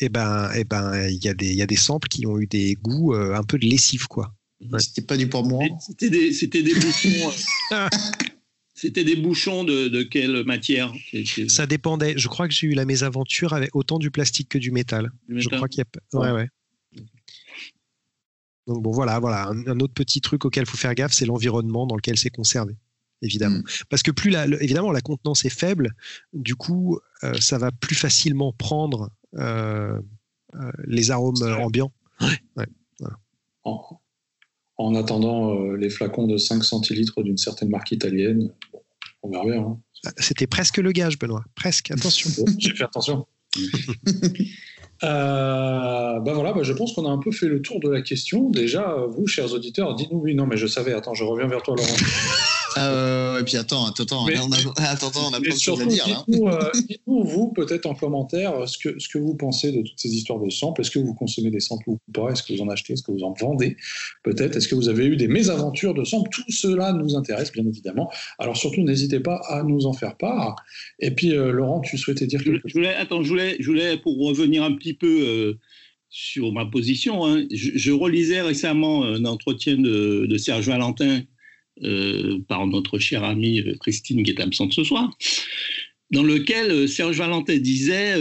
[0.00, 2.38] et ben, et ben, il y a des, il y a des samples qui ont
[2.38, 4.34] eu des goûts euh, un peu de lessive, quoi.
[4.78, 7.32] C'était pas du moi C'était des, c'était des bouchons.
[7.72, 7.88] Euh,
[8.74, 10.92] c'était des bouchons de, de quelle matière?
[11.48, 12.14] Ça dépendait.
[12.16, 15.10] Je crois que j'ai eu la mésaventure avec autant du plastique que du métal.
[15.28, 16.18] Je crois qu'il y a.
[16.18, 16.48] Ouais, ouais.
[18.66, 19.46] Donc bon, voilà, voilà.
[19.46, 22.76] Un, autre petit truc auquel il faut faire gaffe, c'est l'environnement dans lequel c'est conservé
[23.22, 23.58] évidemment.
[23.58, 23.64] Mm.
[23.88, 25.94] Parce que plus la, évidemment la contenance est faible,
[26.32, 29.98] du coup, euh, ça va plus facilement prendre euh,
[30.54, 31.92] euh, les arômes ambiants.
[34.80, 38.52] En, attendant les flacons de 5 centilitres d'une certaine marque italienne,
[39.22, 39.60] on verra bien.
[39.60, 39.78] Hein.
[40.18, 41.44] C'était presque le gage, Benoît.
[41.54, 42.44] Presque, attention.
[42.58, 43.26] J'ai fait attention.
[45.04, 48.02] Euh, ben voilà, ben je pense qu'on a un peu fait le tour de la
[48.02, 48.50] question.
[48.50, 50.92] Déjà, vous, chers auditeurs, dites-nous oui, non, mais je savais.
[50.92, 51.88] Attends, je reviens vers toi, Laurent.
[52.76, 54.56] Euh, et puis attends, attends, on a,
[54.90, 56.24] attends, on a plein de choses à dire.
[56.28, 60.14] Euh, dites-nous, vous, peut-être en commentaire, ce que, ce que vous pensez de toutes ces
[60.14, 60.82] histoires de samples.
[60.82, 62.30] Est-ce que vous consommez des samples ou pas?
[62.30, 62.92] Est-ce que vous en achetez?
[62.92, 63.76] Est-ce que vous en vendez?
[64.22, 64.56] Peut-être.
[64.56, 66.30] Est-ce que vous avez eu des mésaventures de samples?
[66.30, 68.10] Tout cela nous intéresse, bien évidemment.
[68.38, 70.56] Alors surtout, n'hésitez pas à nous en faire part.
[70.98, 73.66] Et puis, euh, Laurent, tu souhaitais dire quelque chose je voulais, Attends, je voulais, je
[73.66, 75.56] voulais, pour revenir un petit peu
[76.10, 81.20] sur ma position, hein, je, relisais récemment un entretien de, de Serge Valentin
[81.84, 85.16] euh, par notre chère amie euh, Christine qui est absente ce soir,
[86.10, 88.14] dans lequel euh, Serge Valentin disait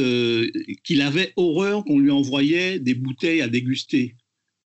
[0.84, 4.16] qu'il avait horreur qu'on lui envoyait des bouteilles à déguster.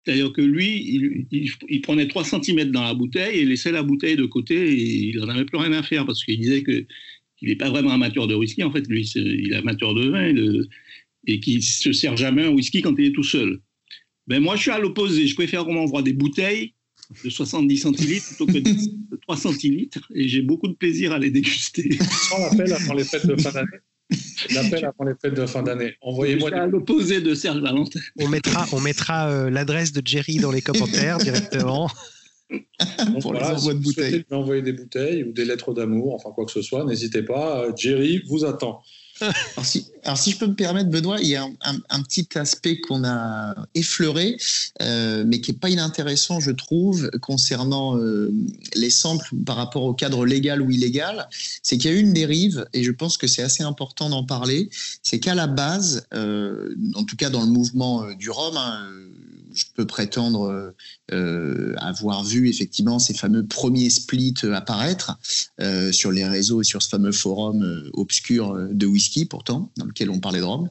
[0.04, 4.26] C'est-à-dire que lui, il, prenait 3 cm dans la bouteille et laissait la bouteille de
[4.26, 6.88] côté et il n'en avait plus rien à faire parce qu'il disait qu'il
[7.44, 8.64] n'est pas vraiment amateur de whisky.
[8.64, 10.68] En fait, lui, il est amateur de vin
[11.28, 13.62] et, qu'il se sert jamais un whisky quand il est tout seul.
[14.28, 15.28] Ben moi, je suis à l'opposé.
[15.28, 16.74] Je préfère qu'on m'envoie des bouteilles
[17.24, 21.32] de 70 centilitres plutôt que de 3 centilitres et j'ai beaucoup de plaisir à les
[21.32, 21.98] déguster.
[22.30, 23.80] Sans l'appel avant les fêtes de fin d'année.
[24.54, 25.94] L'appel avant les fêtes de fin d'année.
[26.02, 26.54] Envoyez-moi.
[26.54, 28.00] à l'opposé de Serge Valentin.
[28.20, 31.90] On mettra, on mettra euh, l'adresse de Jerry dans les commentaires directement.
[33.22, 34.26] pour les envois de bouteilles.
[34.28, 37.74] Si envoyer des bouteilles ou des lettres d'amour, enfin quoi que ce soit, n'hésitez pas.
[37.76, 38.82] Jerry vous attend.
[39.22, 42.80] Alors, si, alors, si, je peux me permettre, Benoît, il y a un, petit aspect
[42.80, 44.38] qu'on a effleuré,
[44.82, 48.34] euh, mais qui n'est pas inintéressant, je trouve, concernant euh,
[48.76, 51.28] les samples par rapport au cadre légal ou illégal.
[51.64, 54.70] C'est qu'il y a une dérive, et je pense que c'est assez important d'en parler.
[55.04, 58.88] C'est qu'à la base, euh, en tout cas dans le mouvement du Rhum, hein,
[59.54, 60.74] je peux prétendre
[61.12, 65.18] euh, avoir vu effectivement ces fameux premiers splits apparaître
[65.60, 69.86] euh, sur les réseaux et sur ce fameux forum euh, obscur de whisky pourtant, dans
[69.86, 70.70] lequel on parlait de rhum,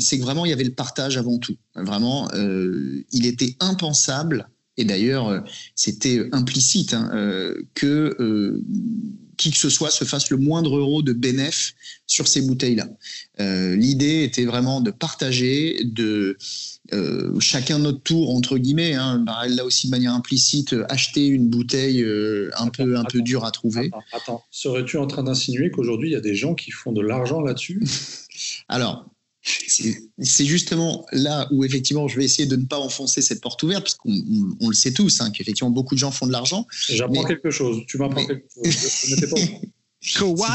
[0.00, 1.56] c'est que vraiment il y avait le partage avant tout.
[1.74, 5.44] Vraiment, il était impensable et d'ailleurs,
[5.74, 7.10] c'était implicite hein,
[7.74, 8.60] que
[9.42, 11.74] qui que ce soit se fasse le moindre euro de bénéf
[12.06, 12.88] sur ces bouteilles-là.
[13.74, 16.36] L'idée était vraiment de partager, de
[16.92, 18.94] euh, chacun notre tour entre guillemets.
[18.94, 23.44] Hein, là aussi de manière implicite, acheter une bouteille euh, un peu un peu dure
[23.44, 23.90] à trouver.
[24.12, 27.40] Attends, serais-tu en train d'insinuer qu'aujourd'hui il y a des gens qui font de l'argent
[27.40, 27.82] là-dessus?
[28.68, 29.06] Alors.
[29.44, 33.82] C'est justement là où effectivement je vais essayer de ne pas enfoncer cette porte ouverte,
[33.82, 34.12] puisqu'on
[34.60, 36.66] on, le sait tous, hein, qu'effectivement beaucoup de gens font de l'argent.
[36.88, 37.82] J'apprends quelque chose.
[37.88, 38.64] Tu m'apprends quelque chose.
[38.66, 39.36] Je, pas.
[40.18, 40.48] Quoi?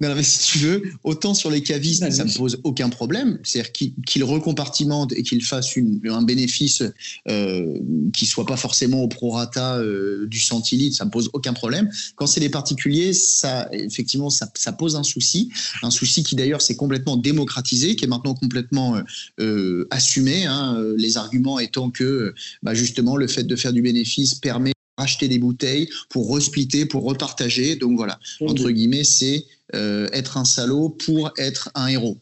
[0.00, 3.38] Non, mais si tu veux, autant sur les cavistes, ça ne pose aucun problème.
[3.42, 5.74] C'est-à-dire qu'ils recompartimentent et qu'ils fassent
[6.08, 6.82] un bénéfice
[7.28, 7.78] euh,
[8.12, 11.90] qui soit pas forcément au prorata euh, du centilitre, ça ne pose aucun problème.
[12.16, 15.50] Quand c'est les particuliers, ça, effectivement, ça, pose un souci.
[15.82, 18.96] Un souci qui d'ailleurs s'est complètement démocratisé, qui est maintenant complètement
[19.40, 20.46] euh, assumé.
[20.46, 25.28] Hein, les arguments étant que, bah, justement, le fait de faire du bénéfice permet acheter
[25.28, 27.76] des bouteilles pour resplitter, pour repartager.
[27.76, 32.16] Donc voilà, entre guillemets, c'est euh, être un salaud pour être un héros.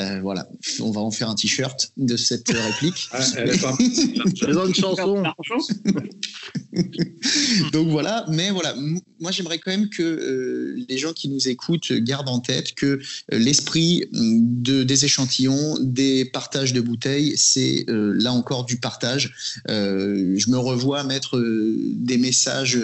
[0.00, 0.46] Euh, voilà,
[0.80, 3.08] on va en faire un t-shirt de cette réplique.
[3.20, 3.76] Ah, elle est pas...
[4.66, 5.22] une chanson.
[7.72, 8.74] Donc voilà, mais voilà,
[9.18, 13.00] moi j'aimerais quand même que euh, les gens qui nous écoutent gardent en tête que
[13.30, 19.34] l'esprit de, des échantillons, des partages de bouteilles, c'est là encore du partage.
[19.66, 22.80] je me revois mettre des messages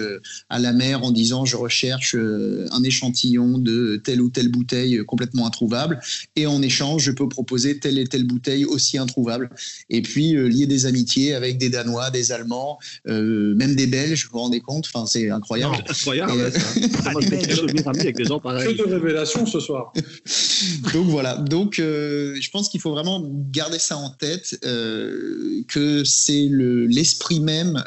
[0.48, 5.46] à la mer en disant je recherche un échantillon de telle ou telle bouteille complètement
[5.46, 6.00] introuvable.
[6.36, 9.50] Et en échange, je peux proposer telle et telle bouteille aussi introuvable.
[9.90, 14.24] Et puis, euh, lier des amitiés avec des Danois, des Allemands, euh, même des Belges,
[14.26, 14.86] vous vous rendez compte?
[14.86, 15.76] Enfin, c'est incroyable.
[15.88, 16.32] incroyable,
[17.86, 18.76] avec des gens pareils.
[18.76, 19.92] Que de révélations ce soir.
[20.94, 21.36] Donc voilà.
[21.36, 27.82] Donc, euh, je pense qu'il faut vraiment garder ça en tête, que c'est l'esprit même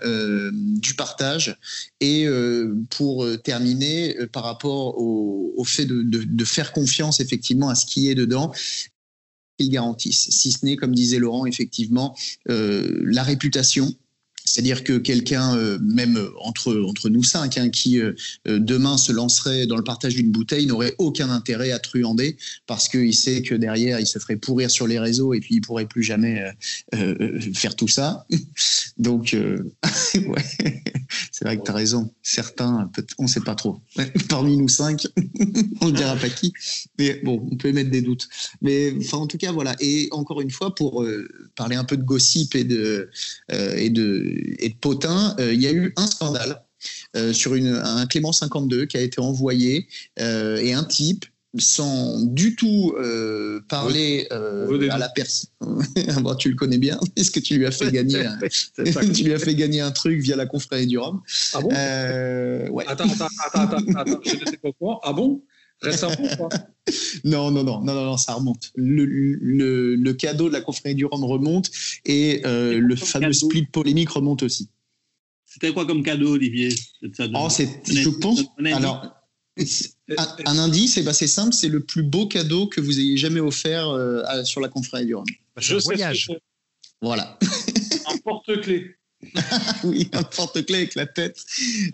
[0.81, 1.55] du partage.
[2.01, 2.27] Et
[2.89, 8.09] pour terminer, par rapport au, au fait de de, faire confiance effectivement à ce qui
[8.09, 8.51] est dedans
[9.59, 10.29] ils garantissent.
[10.29, 12.15] Si ce n'est, comme disait Laurent, effectivement,
[12.49, 13.93] euh, la réputation
[14.49, 18.13] c'est-à-dire que quelqu'un, euh, même entre, entre nous cinq, hein, qui euh,
[18.47, 22.35] euh, demain se lancerait dans le partage d'une bouteille, n'aurait aucun intérêt à truander
[22.65, 25.61] parce qu'il sait que derrière, il se ferait pourrir sur les réseaux et puis il
[25.61, 26.51] pourrait plus jamais
[27.53, 28.25] faire tout ça.
[28.97, 29.35] Donc,
[29.83, 32.11] c'est vrai que tu as raison.
[32.23, 32.89] Certains,
[33.19, 33.79] on ne sait pas trop.
[34.29, 35.07] Parmi nous cinq,
[35.81, 36.53] on ne dira pas qui.
[36.97, 38.27] Mais bon, on peut émettre des doutes.
[38.61, 39.75] Mais enfin, en tout cas, voilà.
[39.79, 41.05] Et encore une fois, pour
[41.55, 43.09] parler un peu de gossip et de,
[43.51, 46.61] et de et de potin, euh, il y a eu un scandale
[47.15, 49.87] euh, sur une, un Clément 52 qui a été envoyé
[50.19, 51.25] euh, et un type
[51.57, 55.49] sans du tout euh, parler euh, à la personne.
[56.37, 56.99] tu le connais bien.
[57.15, 58.37] Est-ce que tu lui as fait gagner un...
[59.13, 61.21] tu lui as fait gagner un truc via la confrérie du Rhum?
[61.53, 61.69] Ah bon?
[61.69, 62.85] Ouais.
[62.87, 64.99] Attends, attends, attends, attends, attends, je ne sais pas quoi.
[65.03, 65.41] Ah bon?
[65.81, 66.15] Récemment
[67.23, 68.71] non, non, non, non, non, ça remonte.
[68.75, 71.71] Le, le, le cadeau de la confrérie du Rhum remonte
[72.05, 74.69] et le fameux split polémique remonte aussi.
[75.45, 76.69] C'était quoi comme cadeau, Olivier
[77.01, 78.43] oh, Je pense.
[78.71, 79.19] Alors,
[80.45, 83.39] un, indice, eh ben, c'est simple, c'est le plus beau cadeau que vous ayez jamais
[83.39, 85.25] offert euh, sur la conférence du Rhum.
[85.55, 86.31] Bah, je voyage.
[87.01, 87.39] Voilà.
[88.07, 88.95] un porte-clés.
[89.83, 91.43] oui, un porte-clés avec la tête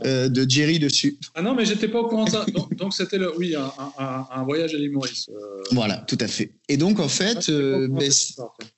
[0.06, 1.18] euh, de Jerry dessus.
[1.34, 2.46] Ah non, mais j'étais pas au courant de ça.
[2.72, 5.30] Donc, c'était le, oui, un, voyage à l'île Maurice.
[5.30, 5.64] Euh.
[5.72, 6.52] Voilà, tout à fait.
[6.70, 8.12] Et donc en fait, et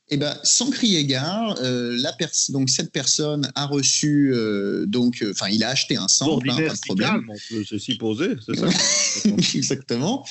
[0.10, 2.16] eh ben, sans crier gare, euh, la
[2.50, 6.56] donc cette personne a reçu, euh, donc, euh, enfin, il a acheté un sample, hein,
[6.56, 7.28] pas de problème.
[7.30, 8.68] on peut se supposer, c'est ça
[9.56, 10.26] Exactement.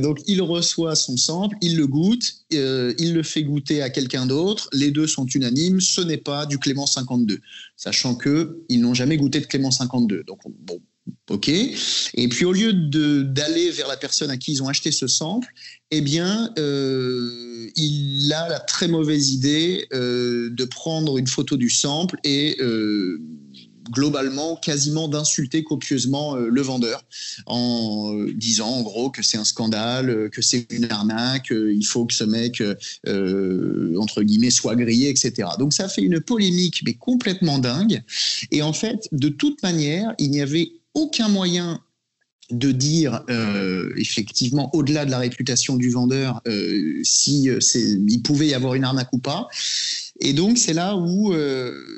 [0.00, 4.68] donc, il reçoit son sample, il le goûte, il le fait goûter à quelqu'un d'autre.
[4.72, 7.40] Les deux sont unanimes, ce n'est pas du Clément 52,
[7.76, 10.24] sachant que ils n'ont jamais goûté de Clément 52.
[10.24, 10.80] Donc, bon,
[11.30, 15.06] OK Et puis au lieu d'aller vers la personne à qui ils ont acheté ce
[15.06, 15.48] sample,
[15.90, 21.70] eh bien, euh, il a la très mauvaise idée euh, de prendre une photo du
[21.70, 23.20] sample et euh,
[23.90, 27.02] globalement quasiment d'insulter copieusement le vendeur
[27.46, 32.12] en disant en gros que c'est un scandale, que c'est une arnaque, il faut que
[32.12, 32.62] ce mec
[33.06, 35.48] entre guillemets soit grillé, etc.
[35.58, 38.02] Donc ça fait une polémique mais complètement dingue.
[38.50, 41.80] Et en fait, de toute manière, il n'y avait aucun moyen
[42.50, 48.48] de dire euh, effectivement au-delà de la réputation du vendeur euh, si euh, il pouvait
[48.48, 49.48] y avoir une arnaque ou pas.
[50.20, 51.32] Et donc c'est là où,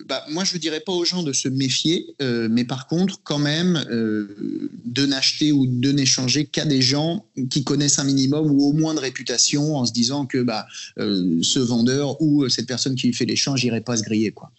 [0.06, 3.38] bah, moi je ne dirais pas aux gens de se méfier, mais par contre quand
[3.38, 8.72] même de n'acheter ou de n'échanger qu'à des gens qui connaissent un minimum ou au
[8.74, 10.66] moins de réputation, en se disant que bah,
[10.98, 14.52] ce vendeur ou cette personne qui lui fait l'échange n'irait pas se griller quoi.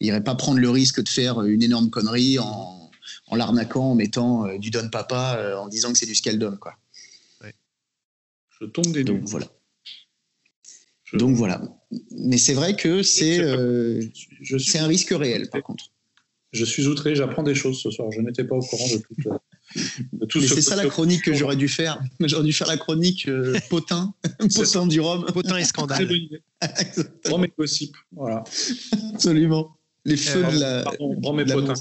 [0.00, 2.79] Il n'irait pas prendre le risque de faire une énorme connerie en
[3.30, 6.56] en l'arnaquant, en mettant euh, du donne papa, euh, en disant que c'est du Scaldom.
[6.56, 6.74] Quoi.
[8.60, 9.46] Je tombe des Donc voilà.
[11.14, 11.62] Donc voilà.
[12.10, 14.02] Mais c'est vrai que c'est euh,
[14.58, 15.86] c'est un risque réel, par contre.
[16.52, 18.10] Je suis outré, j'apprends des choses ce soir.
[18.10, 20.40] Je n'étais pas au courant de tout.
[20.40, 22.02] Mais c'est ça la chronique que j'aurais dû faire.
[22.20, 23.28] J'aurais dû faire la chronique
[23.70, 24.12] potin,
[24.54, 25.24] potin du Rhum.
[25.26, 26.08] Potin et scandale.
[27.26, 28.42] Rhum et gossip, voilà.
[29.14, 29.76] Absolument.
[30.04, 30.82] Les feux de la.
[30.82, 31.74] Pardon, Rhum et potin.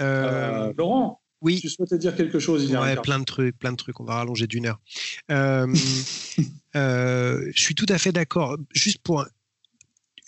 [0.00, 1.60] Euh, euh, Laurent, oui.
[1.60, 3.98] tu souhaitais dire quelque chose il y a plein de trucs, plein de trucs.
[4.00, 4.80] On va rallonger d'une heure.
[6.76, 8.56] Euh, je suis tout à fait d'accord.
[8.72, 9.26] Juste pour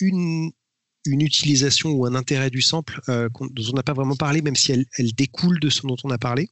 [0.00, 0.50] une,
[1.06, 4.72] une utilisation ou un intérêt du sample dont on n'a pas vraiment parlé, même si
[4.72, 6.50] elle, elle, découle de ce dont on a parlé.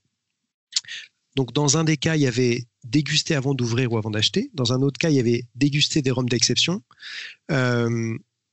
[1.34, 4.48] Donc, dans un des cas, il y avait dégusté avant d'ouvrir ou avant d'acheter.
[4.54, 6.80] Dans un autre cas, il y avait dégusté des rhums d'exception.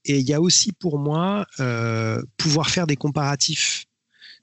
[0.07, 3.85] Et il y a aussi pour moi euh, pouvoir faire des comparatifs.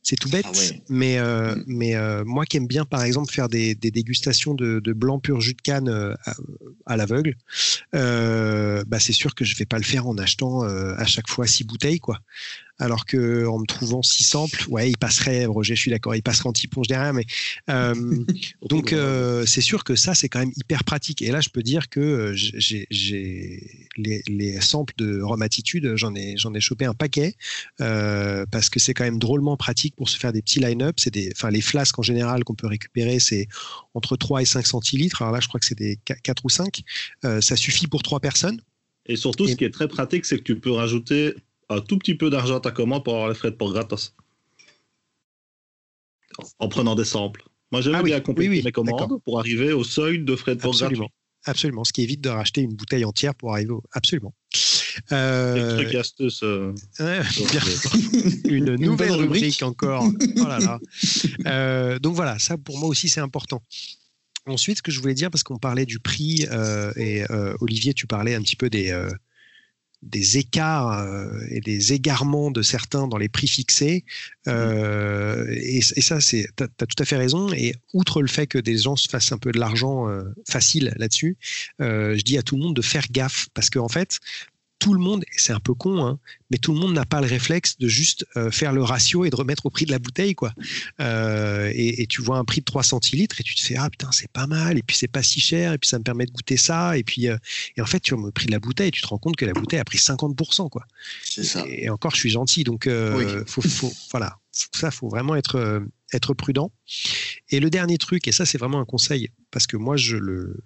[0.06, 1.64] C'est tout bête, ah mais, euh, mm.
[1.66, 5.54] mais euh, moi qui aime bien par exemple faire des, dégustations de, blanc pur jus
[5.54, 6.34] de canne à,
[6.84, 7.34] à l'aveugle,
[7.94, 11.64] bah c'est sûr que je vais pas le faire en achetant à chaque fois six
[11.64, 12.20] bouteilles quoi
[12.78, 16.22] alors que en me trouvant six samples, ouais, il passerait, Roger, je suis d'accord, il
[16.22, 17.24] passerait anti-ponge derrière, mais
[17.70, 17.94] euh,
[18.68, 21.22] donc euh, c'est sûr que ça, c'est quand même hyper pratique.
[21.22, 22.86] Et là, je peux dire que euh, j'ai
[23.96, 27.34] les, les, samples de Rome Attitude, j'en ai, j'en ai chopé un paquet
[27.78, 30.96] parce que c'est quand même drôlement pratique pour se faire des petits line-up.
[30.98, 33.48] C'est des, enfin, les flasques en général qu'on peut récupérer, c'est
[33.94, 35.22] entre 3 et 5 centilitres.
[35.22, 36.82] Alors là, je crois que c'est des 4 ou 5.
[37.22, 38.60] ça suffit pour trois personnes.
[39.06, 41.34] Et surtout, ce qui est très pratique, c'est que tu peux rajouter
[41.68, 44.14] un tout petit peu d'argent à ta commande pour avoir les frais de port gratos.
[46.58, 47.44] En prenant des samples.
[47.70, 50.74] Moi, j'aime ah bien compléter mes commandes pour arriver au seuil de frais de port
[50.74, 51.08] Absolument.
[51.46, 53.82] Absolument, ce qui évite de racheter une bouteille entière pour arriver au...
[53.92, 54.32] Absolument.
[55.12, 55.78] Euh...
[58.44, 60.08] une nouvelle rubrique encore.
[60.36, 60.80] Oh là là.
[61.46, 63.62] Euh, donc voilà, ça pour moi aussi c'est important.
[64.46, 67.94] Ensuite, ce que je voulais dire, parce qu'on parlait du prix, euh, et euh, Olivier,
[67.94, 68.92] tu parlais un petit peu des,
[70.04, 74.04] des écarts euh, et des égarements de certains dans les prix fixés.
[74.46, 77.52] Euh, et, ça, c'est, tu as, tout à fait raison.
[77.52, 80.92] Et outre le fait que des gens se fassent un peu de l'argent euh, facile
[80.96, 81.36] là-dessus,
[81.80, 84.20] je dis à tout le monde de faire gaffe parce qu'en en fait,
[84.84, 86.18] tout le monde, et c'est un peu con, hein,
[86.50, 89.30] mais tout le monde n'a pas le réflexe de juste euh, faire le ratio et
[89.30, 90.52] de remettre au prix de la bouteille, quoi.
[91.00, 94.10] Euh, et, tu vois un prix de 3 centilitres et tu te fais ah putain
[94.12, 96.32] c'est pas mal et puis c'est pas si cher et puis ça me permet de
[96.32, 97.38] goûter ça et puis euh,
[97.78, 99.36] et en fait tu vois le prix de la bouteille et tu te rends compte
[99.36, 100.84] que la bouteille a pris 50%, quoi.
[101.22, 101.64] C'est ça.
[101.66, 102.86] Et, encore je suis gentil donc
[103.46, 105.82] faut, faut, voilà ça faut vraiment être
[106.12, 106.70] être prudent.
[107.50, 110.62] Et le dernier truc, et ça c'est vraiment un conseil, parce que moi je le,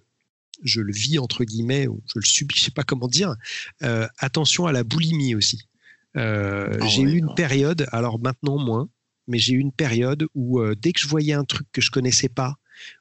[0.63, 3.35] je le vis entre guillemets, ou je le subis, je sais pas comment dire,
[3.83, 5.69] euh, attention à la boulimie aussi.
[6.17, 8.89] Euh, ah j'ai eu une période, alors maintenant moins,
[9.27, 11.91] mais j'ai eu une période où euh, dès que je voyais un truc que je
[11.91, 12.57] connaissais pas,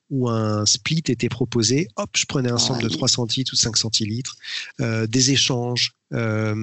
[0.10, 3.58] où un split était proposé, hop, je prenais un ah centre de 3 centilitres ou
[3.58, 4.36] 5 centilitres,
[4.80, 5.93] des échanges.
[6.14, 6.53] ah,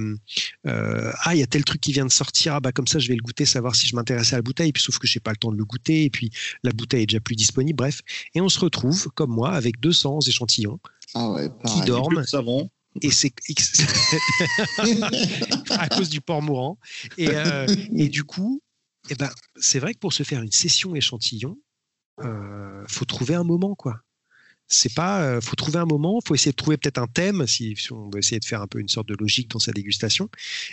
[0.65, 3.17] il y a tel truc qui vient de sortir, ah, bah, comme ça je vais
[3.17, 5.33] le goûter, savoir si je m'intéresse à la bouteille, puis sauf que je n'ai pas
[5.33, 6.31] le temps de le goûter, et puis
[6.63, 8.01] la bouteille est déjà plus disponible, bref.
[8.35, 10.81] Et on se retrouve, comme moi, avec 200 échantillons
[11.15, 11.37] ah
[11.67, 12.25] qui dorment.
[13.03, 13.35] Et c'est
[15.71, 16.79] à cause du porc mourant.
[17.19, 17.67] Et, euh,
[17.97, 18.63] et du coup,
[19.11, 21.59] eh ben, c'est vrai que pour se faire une session échantillon,
[22.23, 24.01] euh, faut trouver un moment, quoi.
[24.67, 27.77] C'est pas, euh, faut trouver un moment, faut essayer de trouver peut-être un thème si,
[27.91, 30.31] on veut essayer de faire un peu une sorte de logique dans sa dégustation.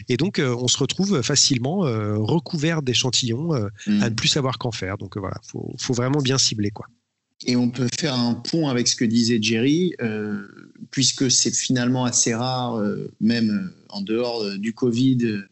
[0.08, 4.16] Et donc, euh, on se retrouve facilement recouvert d'échantillons à ne mm.
[4.16, 4.98] plus savoir qu'en faire.
[4.98, 6.88] Donc voilà, faut, faut vraiment bien cibler, quoi.
[7.46, 10.48] Et on peut faire un pont avec ce que disait Jerry, euh,
[10.92, 15.44] puisque c'est finalement assez rare, euh, même euh, en dehors du Covid.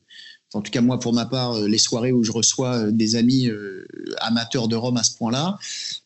[0.53, 3.51] En tout cas, moi, pour ma part, les soirées où je reçois des amis
[4.17, 5.59] amateurs de Rome à ce point-là,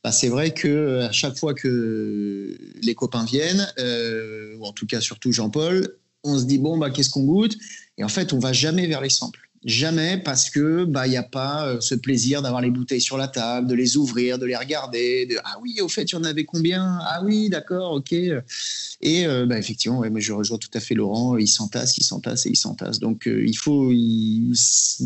[0.03, 3.65] bah, c'est vrai que à chaque fois que les copains viennent,
[4.57, 7.57] ou en tout cas surtout Jean-Paul, on se dit bon bah qu'est-ce qu'on goûte?
[7.97, 9.49] Et en fait, on va jamais vers les samples.
[9.65, 13.17] Jamais parce que bah il n'y a pas euh, ce plaisir d'avoir les bouteilles sur
[13.17, 16.17] la table, de les ouvrir, de les regarder, de ah oui au fait il y
[16.17, 16.97] en avait combien?
[17.01, 18.11] Ah oui d'accord ok.
[18.11, 22.03] Et euh, bah, effectivement ouais, mais je rejoins tout à fait Laurent il s'entasse il
[22.03, 23.89] s'entasse et il s'entasse donc euh, il faut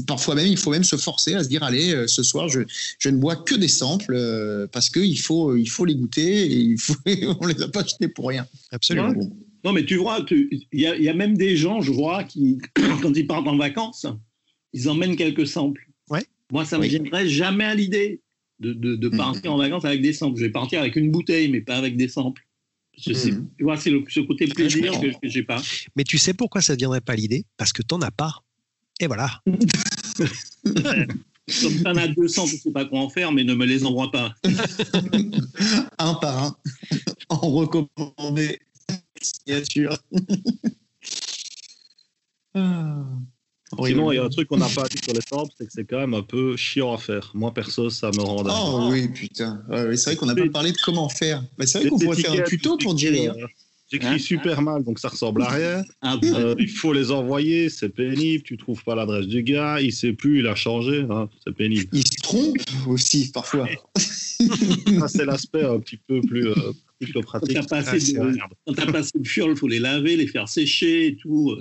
[0.07, 2.61] parfois même il faut même se forcer à se dire allez ce soir je,
[2.97, 6.57] je ne bois que des samples parce que il faut il faut les goûter et
[6.57, 6.95] il faut
[7.39, 8.47] on les a pas achetés pour rien.
[8.71, 9.13] Absolument.
[9.63, 12.57] Non mais tu vois il y, y, a même des gens je vois qui
[13.03, 14.07] quand ils partent en vacances
[14.73, 15.87] ils emmènent quelques samples.
[16.09, 16.25] Ouais.
[16.51, 18.21] Moi, ça ne me viendrait jamais à l'idée
[18.59, 19.17] de, de, mm.
[19.17, 20.39] partir en vacances avec des samples.
[20.39, 22.43] Je vais partir avec une bouteille, mais pas avec des samples.
[22.97, 23.49] Je mm.
[23.57, 25.61] tu vois, c'est ce côté plaisir que, je n'ai pas.
[25.95, 27.45] Mais tu sais pourquoi ça ne viendrait pas à l'idée?
[27.57, 28.43] Parce que tu n'en as pas.
[28.99, 29.41] Et voilà.
[31.61, 33.65] Comme tu en as 200, je ne sais pas quoi en faire, mais ne me
[33.65, 34.35] les envoie pas.
[35.97, 36.57] un par un.
[37.29, 38.59] En recommandé.
[39.45, 39.97] Bien sûr.
[43.73, 43.81] Ah.
[43.85, 45.71] Sinon, il y a un truc qu'on n'a pas dit sur les samples, c'est que
[45.73, 47.31] c'est quand même un peu chiant à faire.
[47.33, 48.53] Moi, perso, ça me rend dingue.
[48.55, 49.61] Oh oui, putain.
[49.69, 51.43] c'est vrai qu'on n'a pas parlé de comment faire.
[51.65, 53.27] c'est vrai qu'on pourrait faire un tuto pour Jerry.
[53.27, 53.35] Hein.
[53.89, 55.83] J'écris hein super mal, donc ça ressemble à rien.
[56.01, 58.43] Ah euh, il faut les envoyer, c'est pénible.
[58.43, 61.87] Tu trouves pas l'adresse du gars, il sait plus, il a changé, hein, c'est pénible.
[61.93, 63.65] Il se trompe aussi parfois.
[63.95, 67.55] c'est l'aspect un petit peu plus, euh, pratique.
[67.55, 71.57] Quand t'as passé, ah, passé le il faut les laver, les faire sécher et tout.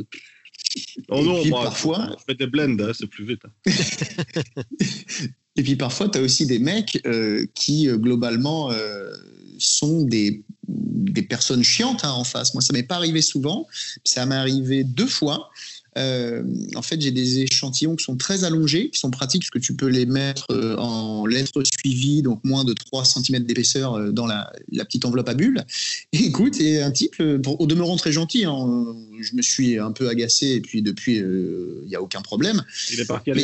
[1.08, 3.42] Oh non, moi, parfois, on fait des blends, hein, c'est plus vite.
[3.44, 3.70] Hein.
[5.56, 9.12] et puis parfois, tu as aussi des mecs euh, qui, euh, globalement, euh,
[9.58, 12.54] sont des, des, personnes chiantes hein, en face.
[12.54, 13.66] Moi, ça m'est pas arrivé souvent.
[14.04, 15.50] Ça m'est arrivé deux fois.
[15.96, 16.42] Euh,
[16.74, 19.74] en fait, j'ai des échantillons qui sont très allongés, qui sont pratiques parce que tu
[19.74, 24.26] peux les mettre euh, en lettres suivies, donc moins de 3 cm d'épaisseur euh, dans
[24.26, 24.52] la,
[24.84, 25.64] petite enveloppe à bulles.
[26.12, 30.08] Et écoute, et un type, au demeurant très gentil, hein, je me suis un peu
[30.08, 32.62] agacé et puis depuis, il n'y a aucun problème.
[32.92, 33.34] Il est parti à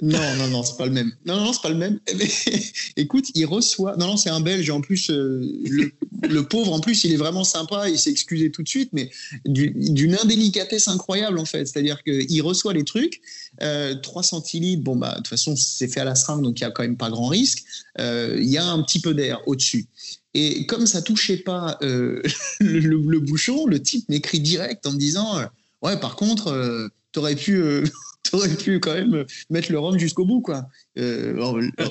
[0.00, 1.12] non, non, non, c'est pas le même.
[1.26, 1.98] Non, non, c'est pas le même.
[2.96, 3.96] écoute, il reçoit.
[3.96, 4.70] Non, non, c'est un Belge.
[4.70, 7.88] En plus, euh, le, pauvre, en plus, il est vraiment sympa.
[7.88, 9.10] Il s'est excusé tout de suite, mais
[9.44, 11.66] d'une indélicatesse incroyable, en fait.
[11.66, 13.20] C'est-à-dire qu'il reçoit les trucs.
[13.58, 16.62] 3 euh, centilitres, bon, bah, de toute façon, c'est fait à la seringue, donc il
[16.62, 17.64] n'y a quand même pas grand risque.
[17.98, 19.86] Euh, il y a un petit peu d'air au-dessus.
[20.34, 22.22] Et comme ça touchait pas le,
[22.60, 25.40] le, bouchon, le type m'écrit direct en me disant
[25.82, 27.82] Ouais, par contre, tu aurais pu
[28.36, 30.66] aurais pu quand même mettre le rhum jusqu'au bout, quoi.
[30.98, 31.34] Euh,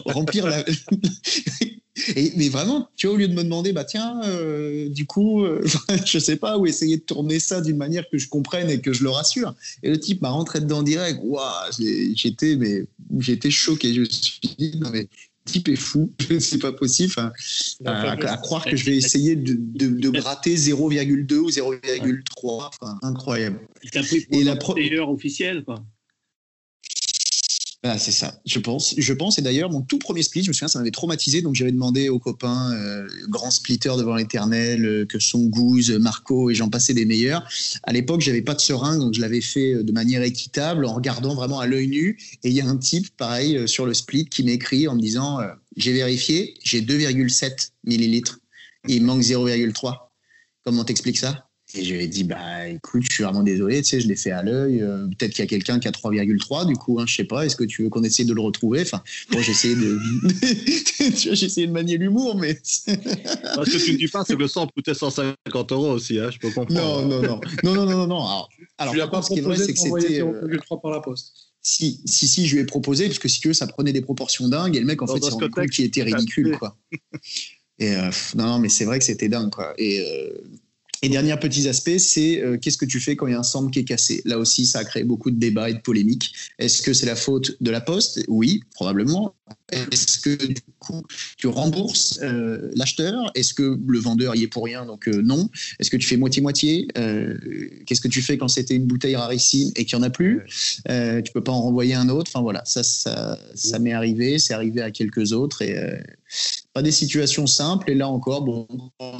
[0.05, 0.63] remplir la.
[2.15, 5.65] mais vraiment, tu vois, au lieu de me demander, bah tiens, euh, du coup, euh,
[6.05, 8.93] je sais pas, ou essayer de tourner ça d'une manière que je comprenne et que
[8.93, 9.55] je le rassure.
[9.83, 11.19] Et le type m'a rentré dedans direct.
[11.23, 11.71] Waouh,
[12.15, 12.85] j'étais, mais
[13.19, 13.93] j'étais choqué.
[13.93, 17.13] Je me suis dit, non mais le type est fou, c'est pas possible.
[17.85, 22.21] à, croire que je vais essayer de, de, gratter 0,2 ou 0,3.
[22.43, 23.59] Enfin, incroyable.
[24.31, 24.75] Et la pro...
[25.07, 25.83] officielle, quoi.
[27.97, 28.95] C'est ça, je pense.
[28.97, 31.55] Je pense, et d'ailleurs, mon tout premier split, je me souviens, ça m'avait traumatisé, donc
[31.55, 36.55] j'avais demandé aux copains, euh, grands splitters devant l'éternel, euh, que sont Gouze, Marco, et
[36.55, 37.47] j'en passais des meilleurs.
[37.83, 40.93] À l'époque, j'avais pas de seringue, donc je l'avais fait euh, de manière équitable, en
[40.93, 42.17] regardant vraiment à l'œil nu.
[42.43, 45.39] Et il y a un type, pareil, sur le split, qui m'écrit en me disant
[45.75, 48.39] J'ai vérifié, j'ai 2,7 millilitres,
[48.87, 50.09] il manque 0,3.
[50.63, 51.46] Comment t'expliques ça?
[51.77, 54.15] Et je lui ai dit, bah écoute, je suis vraiment désolé, tu sais, je l'ai
[54.15, 54.81] fait à l'œil.
[54.81, 57.45] Euh, peut-être qu'il y a quelqu'un qui a 3,3, du coup, hein, je sais pas.
[57.45, 58.81] Est-ce que tu veux qu'on essaye de le retrouver?
[58.81, 59.99] Enfin, moi, j'ai essayé de,
[61.15, 62.55] j'ai essayé de manier l'humour, mais.
[63.55, 66.29] Parce que tu ne dis pas, c'est que le sang coûtait 150 euros aussi, hein,
[66.31, 66.81] je peux comprendre.
[66.81, 68.25] Non, non, non, non, non, non, non.
[68.25, 71.33] Alors, alors tu l'as pas proposé c'est que c'était 0,3 par la poste.
[71.61, 74.01] Si, si, si, je lui ai proposé, parce que si tu veux, ça prenait des
[74.01, 76.77] proportions dingues, et le mec, en fait, s'est rendu compte qu'il était ridicule, quoi.
[77.79, 79.73] Et euh, non, non, mais c'est vrai que c'était dingue, quoi.
[79.77, 80.31] Et euh,
[81.01, 83.43] et dernier petit aspect, c'est euh, qu'est-ce que tu fais quand il y a un
[83.43, 84.21] centre qui est cassé?
[84.25, 86.33] Là aussi, ça a créé beaucoup de débats et de polémiques.
[86.57, 88.23] Est-ce que c'est la faute de la Poste?
[88.27, 89.35] Oui, probablement.
[89.71, 91.03] Est-ce que du coup,
[91.37, 93.31] tu rembourses euh, l'acheteur?
[93.35, 95.49] Est-ce que le vendeur y est pour rien Donc euh, non?
[95.79, 96.87] Est-ce que tu fais moitié-moitié?
[97.85, 100.41] Qu'est-ce que tu fais quand c'était une bouteille rarissime et qu'il n'y en a plus?
[100.87, 102.31] Tu peux pas en renvoyer un autre?
[102.33, 104.39] Enfin voilà, ça, ça, ça m'est arrivé.
[104.39, 105.61] C'est arrivé à quelques autres.
[105.61, 105.75] Et
[106.77, 107.89] pas des situations simples.
[107.89, 108.67] Et là encore, bon,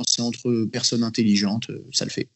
[0.06, 2.30] c'est entre personnes intelligentes, euh, ça le fait.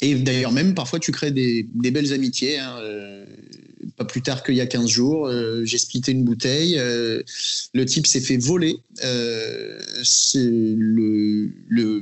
[0.00, 2.58] Et d'ailleurs, même parfois, tu crées des, belles amitiés.
[2.58, 3.26] Hein, euh,
[3.96, 6.76] pas plus tard qu'il y a 15 jours, euh, j'ai splitté une bouteille.
[6.76, 8.76] le type s'est fait voler
[10.34, 11.50] le,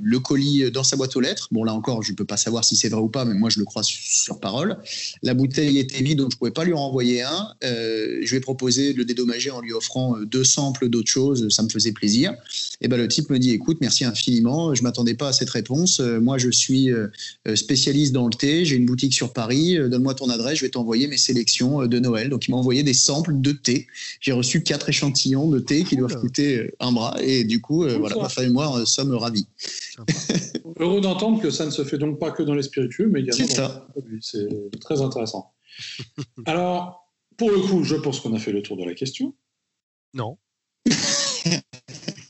[0.03, 1.49] le, colis dans sa boîte aux lettres.
[1.51, 3.51] Bon, là encore, je ne peux pas savoir si c'est vrai ou pas, mais moi,
[3.51, 4.76] je le crois sur, parole.
[5.22, 7.55] La bouteille était vide, donc je ne pouvais pas lui renvoyer un.
[7.62, 11.49] je lui ai proposé de le dédommager en lui offrant deux samples d'autres choses.
[11.51, 12.35] Ça me faisait plaisir.
[12.81, 14.74] Et ben, le type me dit écoute, merci infiniment.
[14.74, 16.01] Je ne m'attendais pas à cette réponse.
[16.01, 16.91] moi, je suis
[17.55, 20.70] spécialiste dans le thé, j'ai une boutique sur Paris, euh, donne-moi ton adresse, je vais
[20.70, 22.28] t'envoyer mes sélections euh, de Noël.
[22.28, 23.86] Donc il m'a envoyé des samples de thé.
[24.20, 27.16] J'ai reçu quatre échantillons de thé qui doivent coûter euh, un bras.
[27.22, 29.46] Et du coup, voilà, ma femme et moi sommes ravis.
[30.78, 33.46] Heureux d'entendre que ça ne se fait donc pas que dans les spiritueux, mais également
[33.46, 33.88] dans ça.
[34.20, 34.48] C'est
[34.80, 35.52] très intéressant.
[36.46, 39.34] Alors, pour le coup, je pense qu'on a fait le tour de la question.
[40.14, 40.38] Non.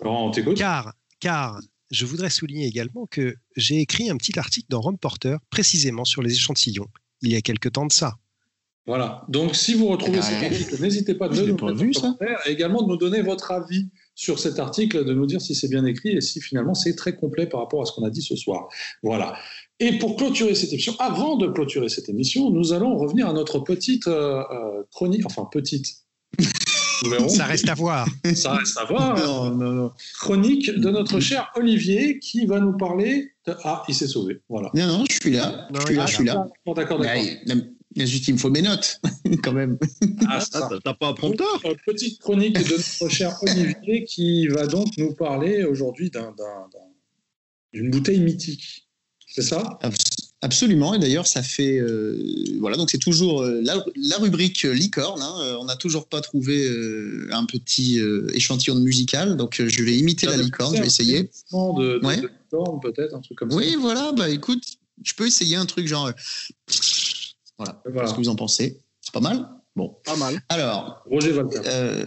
[0.03, 1.61] Laurent, on t'écoute Car, car
[1.91, 6.22] je voudrais souligner également que j'ai écrit un petit article dans Rome Porter précisément sur
[6.22, 6.88] les échantillons,
[7.22, 8.16] il y a quelque temps de ça.
[8.91, 9.22] Voilà.
[9.28, 12.16] Donc, si vous retrouvez ah cet article, n'hésitez pas, de nous pas vu, ça.
[12.45, 13.86] et également de nous donner votre avis
[14.16, 17.14] sur cet article, de nous dire si c'est bien écrit et si finalement c'est très
[17.14, 18.66] complet par rapport à ce qu'on a dit ce soir.
[19.05, 19.38] Voilà.
[19.78, 23.61] Et pour clôturer cette émission, avant de clôturer cette émission, nous allons revenir à notre
[23.61, 25.86] petite euh, euh, chronique, enfin petite,
[27.28, 28.09] ça reste à voir.
[28.34, 29.95] Ça reste à voir.
[30.18, 33.55] Chronique de notre cher Olivier qui va nous parler de...
[33.62, 34.41] Ah, il s'est sauvé.
[34.49, 34.72] Voilà.
[34.74, 35.68] Non, non, je suis là.
[35.72, 36.49] je suis là, je suis là.
[36.74, 37.24] d'accord, d'accord.
[37.97, 39.01] Mais juste, il me faut mes notes,
[39.43, 39.78] quand même.
[40.28, 40.68] Ah, ça.
[40.84, 41.61] T'as pas un prompteur?
[41.84, 46.11] Petite chronique de notre cher Olivier qui va donc nous parler aujourd'hui
[47.72, 48.88] d'une bouteille mythique.
[49.26, 49.78] C'est ça?
[50.43, 52.16] Absolument, et d'ailleurs ça fait euh,
[52.61, 55.20] voilà donc c'est toujours euh, la, rubrique licorne.
[55.20, 56.66] Hein, euh, on n'a toujours pas trouvé
[57.30, 58.01] un petit
[58.32, 61.24] échantillon de musical, donc je vais imiter la licorne, je vais essayer.
[61.53, 62.22] De, de, ouais.
[62.82, 63.57] peut-être un truc comme ça.
[63.57, 64.64] Oui, voilà, bah écoute,
[65.05, 66.11] je peux essayer un truc genre
[67.61, 67.83] voilà.
[67.85, 68.01] voilà.
[68.03, 68.81] Qu'est-ce que vous en pensez?
[69.03, 69.49] C'est pas mal?
[69.77, 69.97] Bon.
[70.05, 70.43] Pas mal.
[70.49, 71.61] Alors, Roger Walter.
[71.65, 72.05] Euh,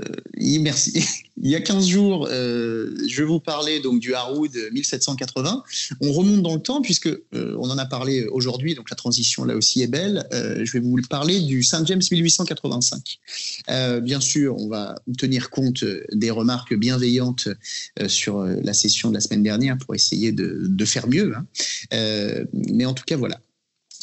[0.60, 1.06] merci.
[1.41, 5.64] Il y a 15 jours, euh, je vais vous parler donc du Haroud 1780.
[6.01, 9.43] On remonte dans le temps puisque euh, on en a parlé aujourd'hui, donc la transition
[9.43, 10.28] là aussi est belle.
[10.32, 13.20] je vais vous parler du Saint James 1885.
[14.01, 17.47] bien sûr, on va tenir compte des remarques bienveillantes
[18.08, 21.34] sur la session de la semaine dernière pour essayer de, faire mieux.
[21.36, 22.45] Hein.
[22.54, 23.39] mais en tout cas, voilà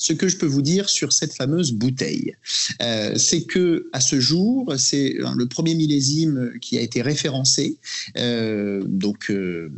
[0.01, 2.35] ce que je peux vous dire sur cette fameuse bouteille,
[2.81, 7.77] euh, c'est que à ce jour, c'est le premier millésime qui a été référencé.
[8.17, 9.71] Euh, donc euh,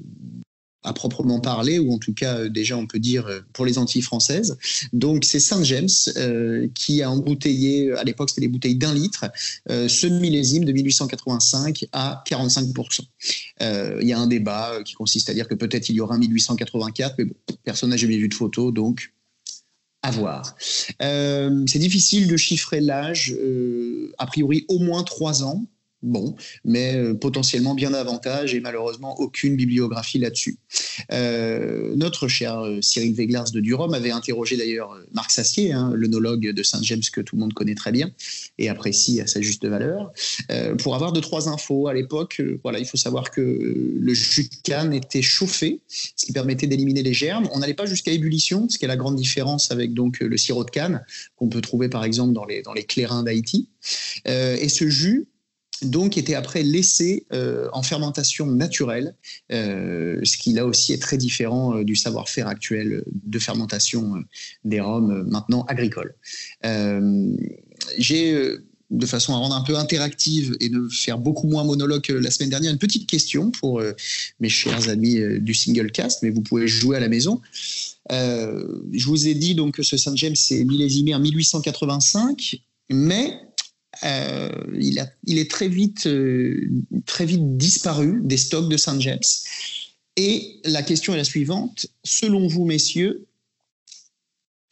[0.85, 4.59] à proprement parler, ou en tout cas déjà on peut dire pour les Antilles françaises.
[4.93, 5.89] Donc c'est Saint James
[6.75, 9.27] qui a embouteillé, à l'époque c'était des bouteilles d'un litre,
[9.69, 13.01] ce millésime de 1885 à 45%.
[13.61, 16.19] Il y a un débat qui consiste à dire que peut-être il y aura un
[16.19, 19.13] 1884, mais bon, personne n'a jamais vu de photo, donc
[20.03, 20.57] à voir.
[21.01, 25.65] Euh, c'est difficile de chiffrer l'âge, euh, a priori au moins trois ans.
[26.03, 26.35] Bon,
[26.65, 30.59] mais euh, potentiellement bien davantage et malheureusement aucune bibliographie là-dessus.
[31.13, 36.51] Euh, notre cher euh, Cyril Veglars de Durham avait interrogé d'ailleurs Marc Sassier, hein, l'œnologue
[36.51, 38.11] de Saint-James que tout le monde connaît très bien
[38.59, 40.13] et apprécie à sa juste valeur,
[40.79, 41.87] pour avoir deux trois infos.
[41.87, 46.33] À l'époque, voilà, il faut savoir que le jus de canne était chauffé, ce qui
[46.33, 47.49] permettait d'éliminer les germes.
[47.53, 50.65] On n'allait pas jusqu'à ébullition, ce qui est la grande différence avec donc le sirop
[50.65, 51.05] de canne
[51.37, 53.69] qu'on peut trouver par exemple dans les dans les clairins d'Haïti.
[54.27, 55.29] et ce jus
[55.81, 59.15] donc était après laissé euh, en fermentation naturelle,
[59.51, 64.23] euh, ce qui là aussi est très différent euh, du savoir-faire actuel de fermentation
[64.65, 66.15] des rhums maintenant agricoles.
[67.99, 68.57] J'ai
[68.91, 72.51] de façon à rendre un peu interactive et de faire beaucoup moins monologue la semaine
[72.51, 73.83] dernière, une petite question pour
[74.39, 77.41] mes chers amis du single cast, mais vous pouvez jouer à la maison.
[78.11, 82.61] je vous ai dit donc que ce Saint James est millésimé en 1885,
[82.91, 83.41] mais
[84.03, 86.09] il, a, il, est très vite,
[87.07, 89.21] très vite disparu des stocks de Saint James.
[90.17, 91.87] Et la question est la suivante.
[92.05, 93.27] Selon vous, messieurs,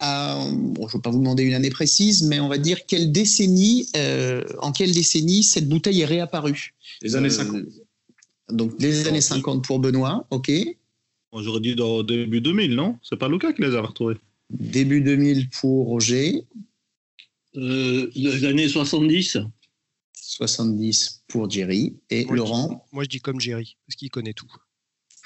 [0.01, 3.11] bon, je ne veux pas vous demander une année précise, mais on va dire quelle
[3.11, 7.55] décennie, euh, en quelle décennie cette bouteille est réapparue Les années 50.
[7.55, 7.65] Euh,
[8.49, 10.51] donc les années 50 pour Benoît, ok.
[11.33, 12.97] J'aurais dit dans début 2000, non?
[13.01, 14.17] C'est pas Lucas qui les a retrouvés.
[14.49, 16.43] Début 2000 pour Roger.
[17.57, 19.37] Euh, les années 70.
[20.13, 21.95] 70 pour Jerry.
[22.09, 24.51] Et Laurent Moi, je dis comme Jerry, parce qu'il connaît tout.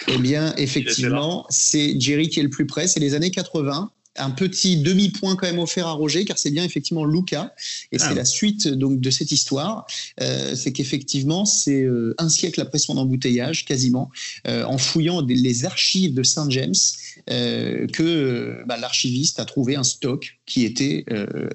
[0.08, 2.88] Eh bien, effectivement, c'est Jerry qui est le plus près.
[2.88, 6.64] C'est les années 80 un petit demi-point quand même offert à Roger, car c'est bien
[6.64, 7.54] effectivement Luca,
[7.92, 8.14] et c'est ah.
[8.14, 9.86] la suite donc de cette histoire.
[10.22, 14.10] Euh, c'est qu'effectivement, c'est euh, un siècle après son embouteillage, quasiment,
[14.48, 16.76] euh, en fouillant les archives de Saint James,
[17.28, 21.06] que bah, l'archiviste a trouvé un stock qui était.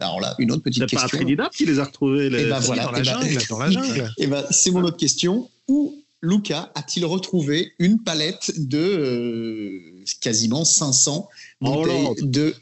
[0.01, 0.99] alors là, une autre petite question.
[0.99, 2.43] C'est pas Trinidad qui les a retrouvés les...
[2.43, 4.13] Eh ben voilà, dans, la eh ben, dans la jungle.
[4.19, 5.49] Et eh ben, c'est mon autre question.
[5.69, 11.29] Où Luca a-t-il retrouvé une palette de euh, quasiment 500
[11.61, 12.55] bouteilles de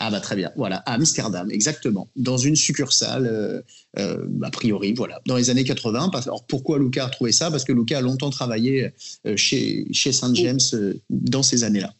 [0.00, 3.60] ah bah très bien, voilà, à Amsterdam, exactement, dans une succursale, euh,
[3.98, 6.12] euh, a priori, voilà, dans les années 80.
[6.24, 7.50] Alors pourquoi Luca a trouvé ça?
[7.50, 8.92] Parce que Luca a longtemps travaillé
[9.34, 10.60] chez, chez Saint James
[11.10, 11.92] dans ces années-là.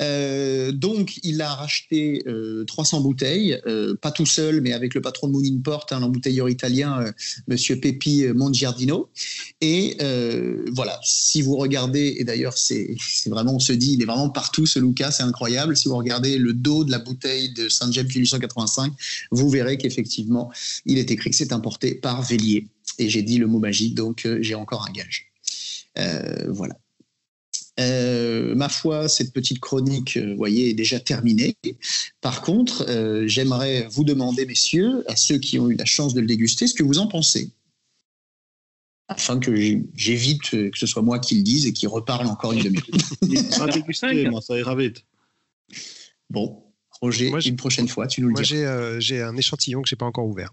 [0.00, 2.22] Euh, donc, il a racheté
[2.66, 6.02] 300 euh, bouteilles, euh, pas tout seul, mais avec le patron de Moon Import, un
[6.02, 7.12] embouteilleur italien,
[7.48, 9.08] Monsieur Pepi Mongiardino.
[9.60, 9.96] Et
[10.72, 12.96] voilà, si vous regardez, et d'ailleurs, c'est
[13.26, 15.76] vraiment, on se dit, il est vraiment partout ce Luca, c'est incroyable.
[15.76, 18.92] Si vous regardez le dos de la bouteille de Saint James 1885,
[19.30, 20.50] vous verrez qu'effectivement,
[20.84, 22.66] il est écrit que c'est importé par Vélier.
[22.98, 25.30] Et j'ai dit le mot magique, donc j'ai encore un gage.
[26.48, 26.76] voilà.
[27.78, 31.56] Euh, ma foi, cette petite chronique, vous euh, voyez, est déjà terminée.
[32.20, 36.20] Par contre, euh, j'aimerais vous demander, messieurs, à ceux qui ont eu la chance de
[36.20, 37.50] le déguster, ce que vous en pensez.
[39.08, 39.54] Afin que
[39.94, 42.86] j'évite que ce soit moi qui le dise et qui reparle encore une demi-heure.
[44.30, 45.04] moi, ça ira vite.
[46.28, 46.64] Bon,
[47.00, 48.54] Roger, une prochaine fois, tu nous le dis.
[48.54, 50.52] Moi, j'ai un échantillon que je n'ai pas encore ouvert.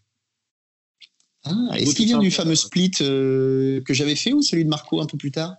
[1.46, 5.08] Ah, est-ce qu'il vient du fameux split que j'avais fait ou celui de Marco un
[5.08, 5.56] peu plus tard?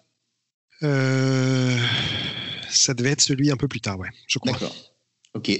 [0.82, 1.76] Euh,
[2.68, 4.52] ça devait être celui un peu plus tard, ouais, je crois.
[4.52, 4.74] D'accord.
[5.34, 5.50] Ok.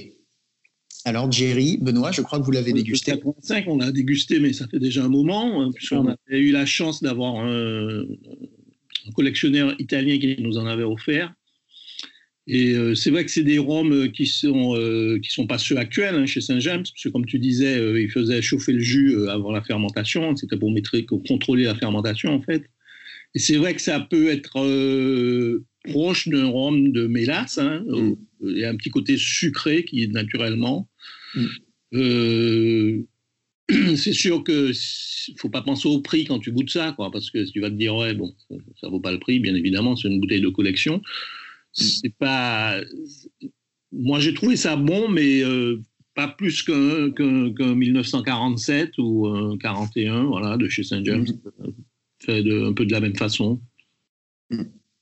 [1.05, 3.11] Alors, Jerry, Benoît, je crois que vous l'avez dégusté.
[3.11, 6.65] 85, on l'a dégusté, mais ça fait déjà un moment, hein, puisqu'on a eu la
[6.65, 8.05] chance d'avoir un,
[9.15, 11.31] collectionneur italien qui nous en avait offert.
[12.47, 15.77] Et euh, c'est vrai que c'est des rhums qui sont euh, qui sont pas ceux
[15.77, 19.51] actuels hein, chez Saint-James, parce que comme tu disais, ils faisaient chauffer le jus avant
[19.51, 20.35] la fermentation.
[20.35, 20.71] C'était pour
[21.27, 22.63] contrôler la fermentation en fait.
[23.35, 27.57] Et c'est vrai que ça peut être euh, proche d'un rhum de mélasse.
[27.57, 28.15] Hein, mm.
[28.45, 30.89] Il y a un petit côté sucré qui est naturellement.
[31.35, 31.45] Mm.
[31.95, 33.03] Euh,
[33.95, 34.71] c'est sûr que
[35.37, 37.75] faut pas penser au prix quand tu goûtes ça, quoi, parce que tu vas te
[37.75, 38.33] dire ouais bon,
[38.79, 40.97] ça, vaut pas le prix, bien évidemment, c'est une bouteille de collection.
[40.97, 41.01] Mm.
[41.83, 42.79] C'est pas.
[43.91, 45.81] Moi, j'ai trouvé ça bon, mais euh,
[46.15, 51.27] pas plus qu'un 1947 ou un 41, voilà, de chez Saint James
[52.33, 53.59] un peu de la même façon.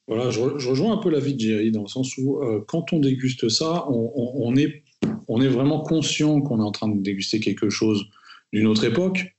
[0.07, 2.99] Voilà, je, rejoins un peu l'avis de Jerry dans le sens où euh, quand on
[2.99, 4.83] déguste ça, on, est,
[5.27, 8.03] on est vraiment conscient qu'on est en train de déguster quelque chose
[8.51, 9.33] d'une autre époque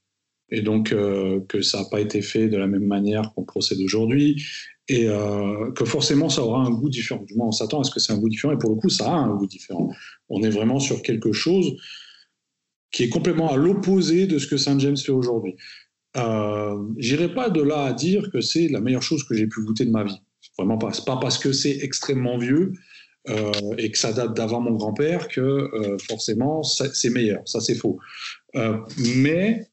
[0.51, 3.79] et donc euh, que ça n'a pas été fait de la même manière qu'on procède
[3.81, 4.43] aujourd'hui
[4.89, 7.23] et euh, que forcément ça aura un goût différent.
[7.23, 8.89] Du moins, on s'attend à ce que c'est un goût différent et pour le coup,
[8.89, 9.91] ça a un goût différent.
[10.31, 11.77] On est vraiment sur quelque chose
[12.91, 15.57] qui est complètement à l'opposé de ce que Saint James fait aujourd'hui.
[16.17, 19.63] Euh, J'irai pas de là à dire que c'est la meilleure chose que j'ai pu
[19.65, 20.21] goûter de ma vie.
[20.57, 20.93] Vraiment pas.
[21.05, 22.73] pas parce que c'est extrêmement vieux
[23.29, 27.43] euh, et que ça date d'avant mon grand-père que euh, forcément c'est meilleur.
[27.47, 27.99] Ça, c'est faux.
[28.99, 29.67] Mais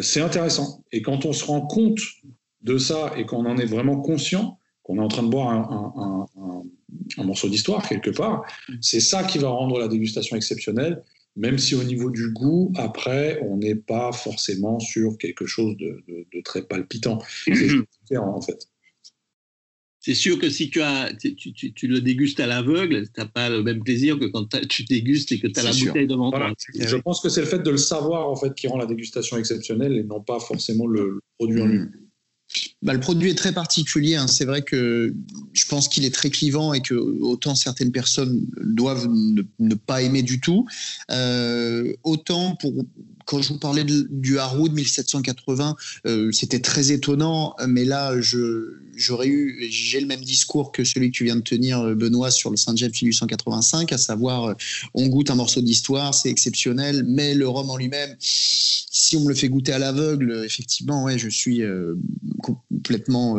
[0.00, 0.84] c'est intéressant.
[0.92, 2.00] Et quand on se rend compte
[2.62, 6.26] de ça et qu'on en est vraiment conscient, qu'on est en train de boire un,
[6.40, 6.62] un,
[7.18, 8.44] un morceau d'histoire quelque part,
[8.80, 11.02] c'est ça qui va rendre la dégustation exceptionnelle
[11.36, 16.02] même si au niveau du goût, après, on n'est pas forcément sur quelque chose de,
[16.44, 17.18] très palpitant.
[17.44, 18.66] C'est en fait.
[20.00, 23.62] C'est sûr que si tu, as, tu, le dégustes à l'aveugle, tu n'as pas le
[23.62, 26.52] même plaisir que quand tu dégustes et que tu as la bouteille devant toi.
[26.74, 29.36] Je pense que c'est le fait de le savoir en fait qui rend la dégustation
[29.36, 31.70] exceptionnelle et non pas forcément le, produit en mm.
[31.70, 32.07] lui-même.
[32.82, 34.16] Bah, le produit est très particulier.
[34.16, 34.26] Hein.
[34.26, 35.14] C'est vrai que
[35.52, 39.08] je pense qu'il est très clivant et que autant certaines personnes doivent
[39.58, 40.66] ne, pas aimer du tout,
[41.10, 42.72] euh, autant pour
[43.26, 45.76] quand je vous parlais du Haroud 1780,
[46.06, 48.18] euh, c'était très étonnant, mais là,
[48.98, 52.30] j'aurais eu, j'ai le même discours que celui que tu viens de tenir, euh, Benoît,
[52.30, 54.54] sur le Saint-James 1885, à savoir,
[54.94, 59.28] on goûte un morceau d'histoire, c'est exceptionnel, mais le rhum en lui-même, si on me
[59.28, 61.62] le fait goûter à l'aveugle, effectivement, ouais, je suis
[62.42, 63.38] complètement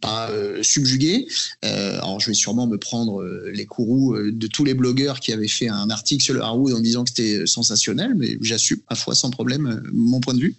[0.00, 0.30] pas
[0.62, 1.26] subjugué.
[1.62, 5.68] alors, je vais sûrement me prendre les courroux de tous les blogueurs qui avaient fait
[5.68, 9.30] un article sur le Harwood en disant que c'était sensationnel, mais j'assume à fois sans
[9.30, 10.54] problème euh, mon point de vue.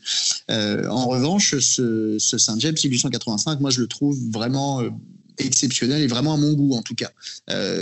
[0.52, 4.90] Euh, en revanche, ce, Saint James 1885, moi je le trouve vraiment euh,
[5.38, 7.12] exceptionnel et vraiment à mon goût en tout cas.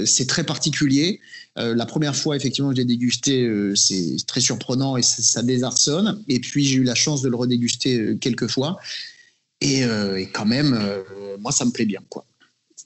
[0.06, 1.20] c'est très particulier.
[1.58, 6.24] la première fois effectivement que j'ai dégusté, c'est très surprenant et ça, ça, désarçonne.
[6.30, 8.80] Et puis j'ai eu la chance de le redéguster quelques fois.
[9.60, 10.80] Et, et quand même,
[11.42, 12.26] moi ça me plaît bien quoi.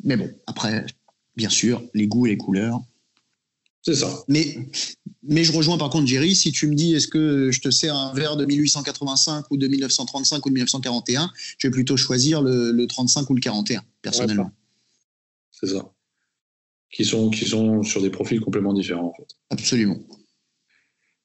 [0.04, 0.84] Mais bon, après,
[1.36, 2.82] bien sûr, les goûts et les couleurs,
[3.86, 4.24] c'est ça.
[4.28, 4.58] Mais,
[5.22, 7.96] mais je rejoins par contre Jerry, si tu me dis est-ce que je te sers
[7.96, 12.86] un verre de 1885 ou de 1935 ou de 1941, je vais plutôt choisir le,
[12.88, 14.52] 35 ou le 41, personnellement.
[15.52, 15.92] c'est ça.
[16.92, 19.36] Qui sont, qui sont sur des profils complètement différents en fait.
[19.52, 20.00] Absolument.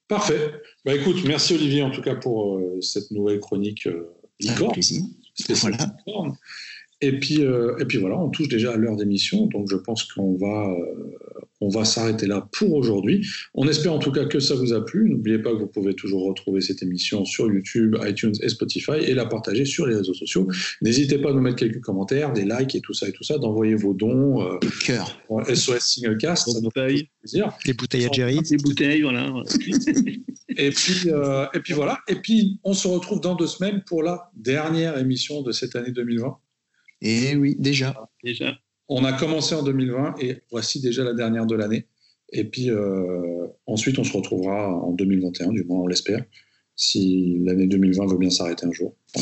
[0.09, 0.53] Parfait.
[0.85, 4.15] Bah écoute, merci Olivier en tout cas pour euh, cette nouvelle chronique euh.
[5.49, 5.95] Voilà.
[7.03, 10.05] Et puis, euh, et puis voilà, on touche déjà à l'heure d'émission, donc je pense
[10.05, 11.17] qu'on va, euh,
[11.63, 13.27] on va s'arrêter là pour aujourd'hui.
[13.55, 15.09] On espère en tout cas que ça vous a plu.
[15.09, 19.15] N'oubliez pas que vous pouvez toujours retrouver cette émission sur YouTube, iTunes et Spotify et
[19.15, 20.47] la partager sur les réseaux sociaux.
[20.83, 23.39] N'hésitez pas à nous mettre quelques commentaires, des likes et tout ça et tout ça,
[23.39, 24.43] d'envoyer vos dons.
[24.43, 25.19] Euh, Cœur.
[25.49, 27.51] SOS Singlecast, ça nous fait plaisir.
[27.65, 28.41] Les bouteilles à Jerry.
[28.43, 29.33] Des bouteilles, voilà.
[30.57, 31.99] et, puis, euh, et puis voilà.
[32.09, 35.93] Et puis, on se retrouve dans deux semaines pour la dernière émission de cette année
[35.93, 36.37] 2020.
[37.03, 38.09] Et oui, déjà.
[38.23, 38.59] Déjà.
[38.89, 41.87] On a commencé en 2020 et voici déjà la dernière de l'année.
[42.33, 46.25] Et puis euh, ensuite, on se retrouvera en 2021, du moins on l'espère,
[46.77, 48.95] si l'année 2020 veut bien s'arrêter un jour.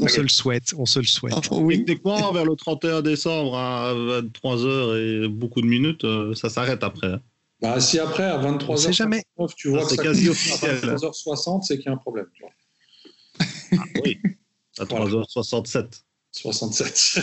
[0.00, 1.34] On, se le souhaite, on se le souhaite.
[1.36, 1.84] Ah, oui.
[1.84, 7.08] Techniquement, vers le 31 décembre à 23h et beaucoup de minutes, euh, ça s'arrête après.
[7.08, 7.20] Hein.
[7.60, 9.22] Bah, si après, à 23h, jamais.
[9.56, 10.76] tu vois ah, que quasi officiel.
[10.84, 12.26] À 23h60, c'est qu'il y a un problème.
[13.40, 14.18] Ah, oui.
[14.78, 16.03] À 3h67.
[16.34, 17.20] 67.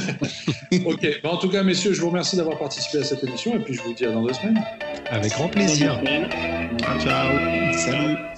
[0.85, 1.07] ok.
[1.25, 3.81] en tout cas, messieurs, je vous remercie d'avoir participé à cette émission et puis je
[3.81, 4.63] vous dis à dans deux semaines.
[5.09, 6.01] Avec grand plaisir.
[6.99, 7.73] Ciao.
[7.77, 8.30] Salut.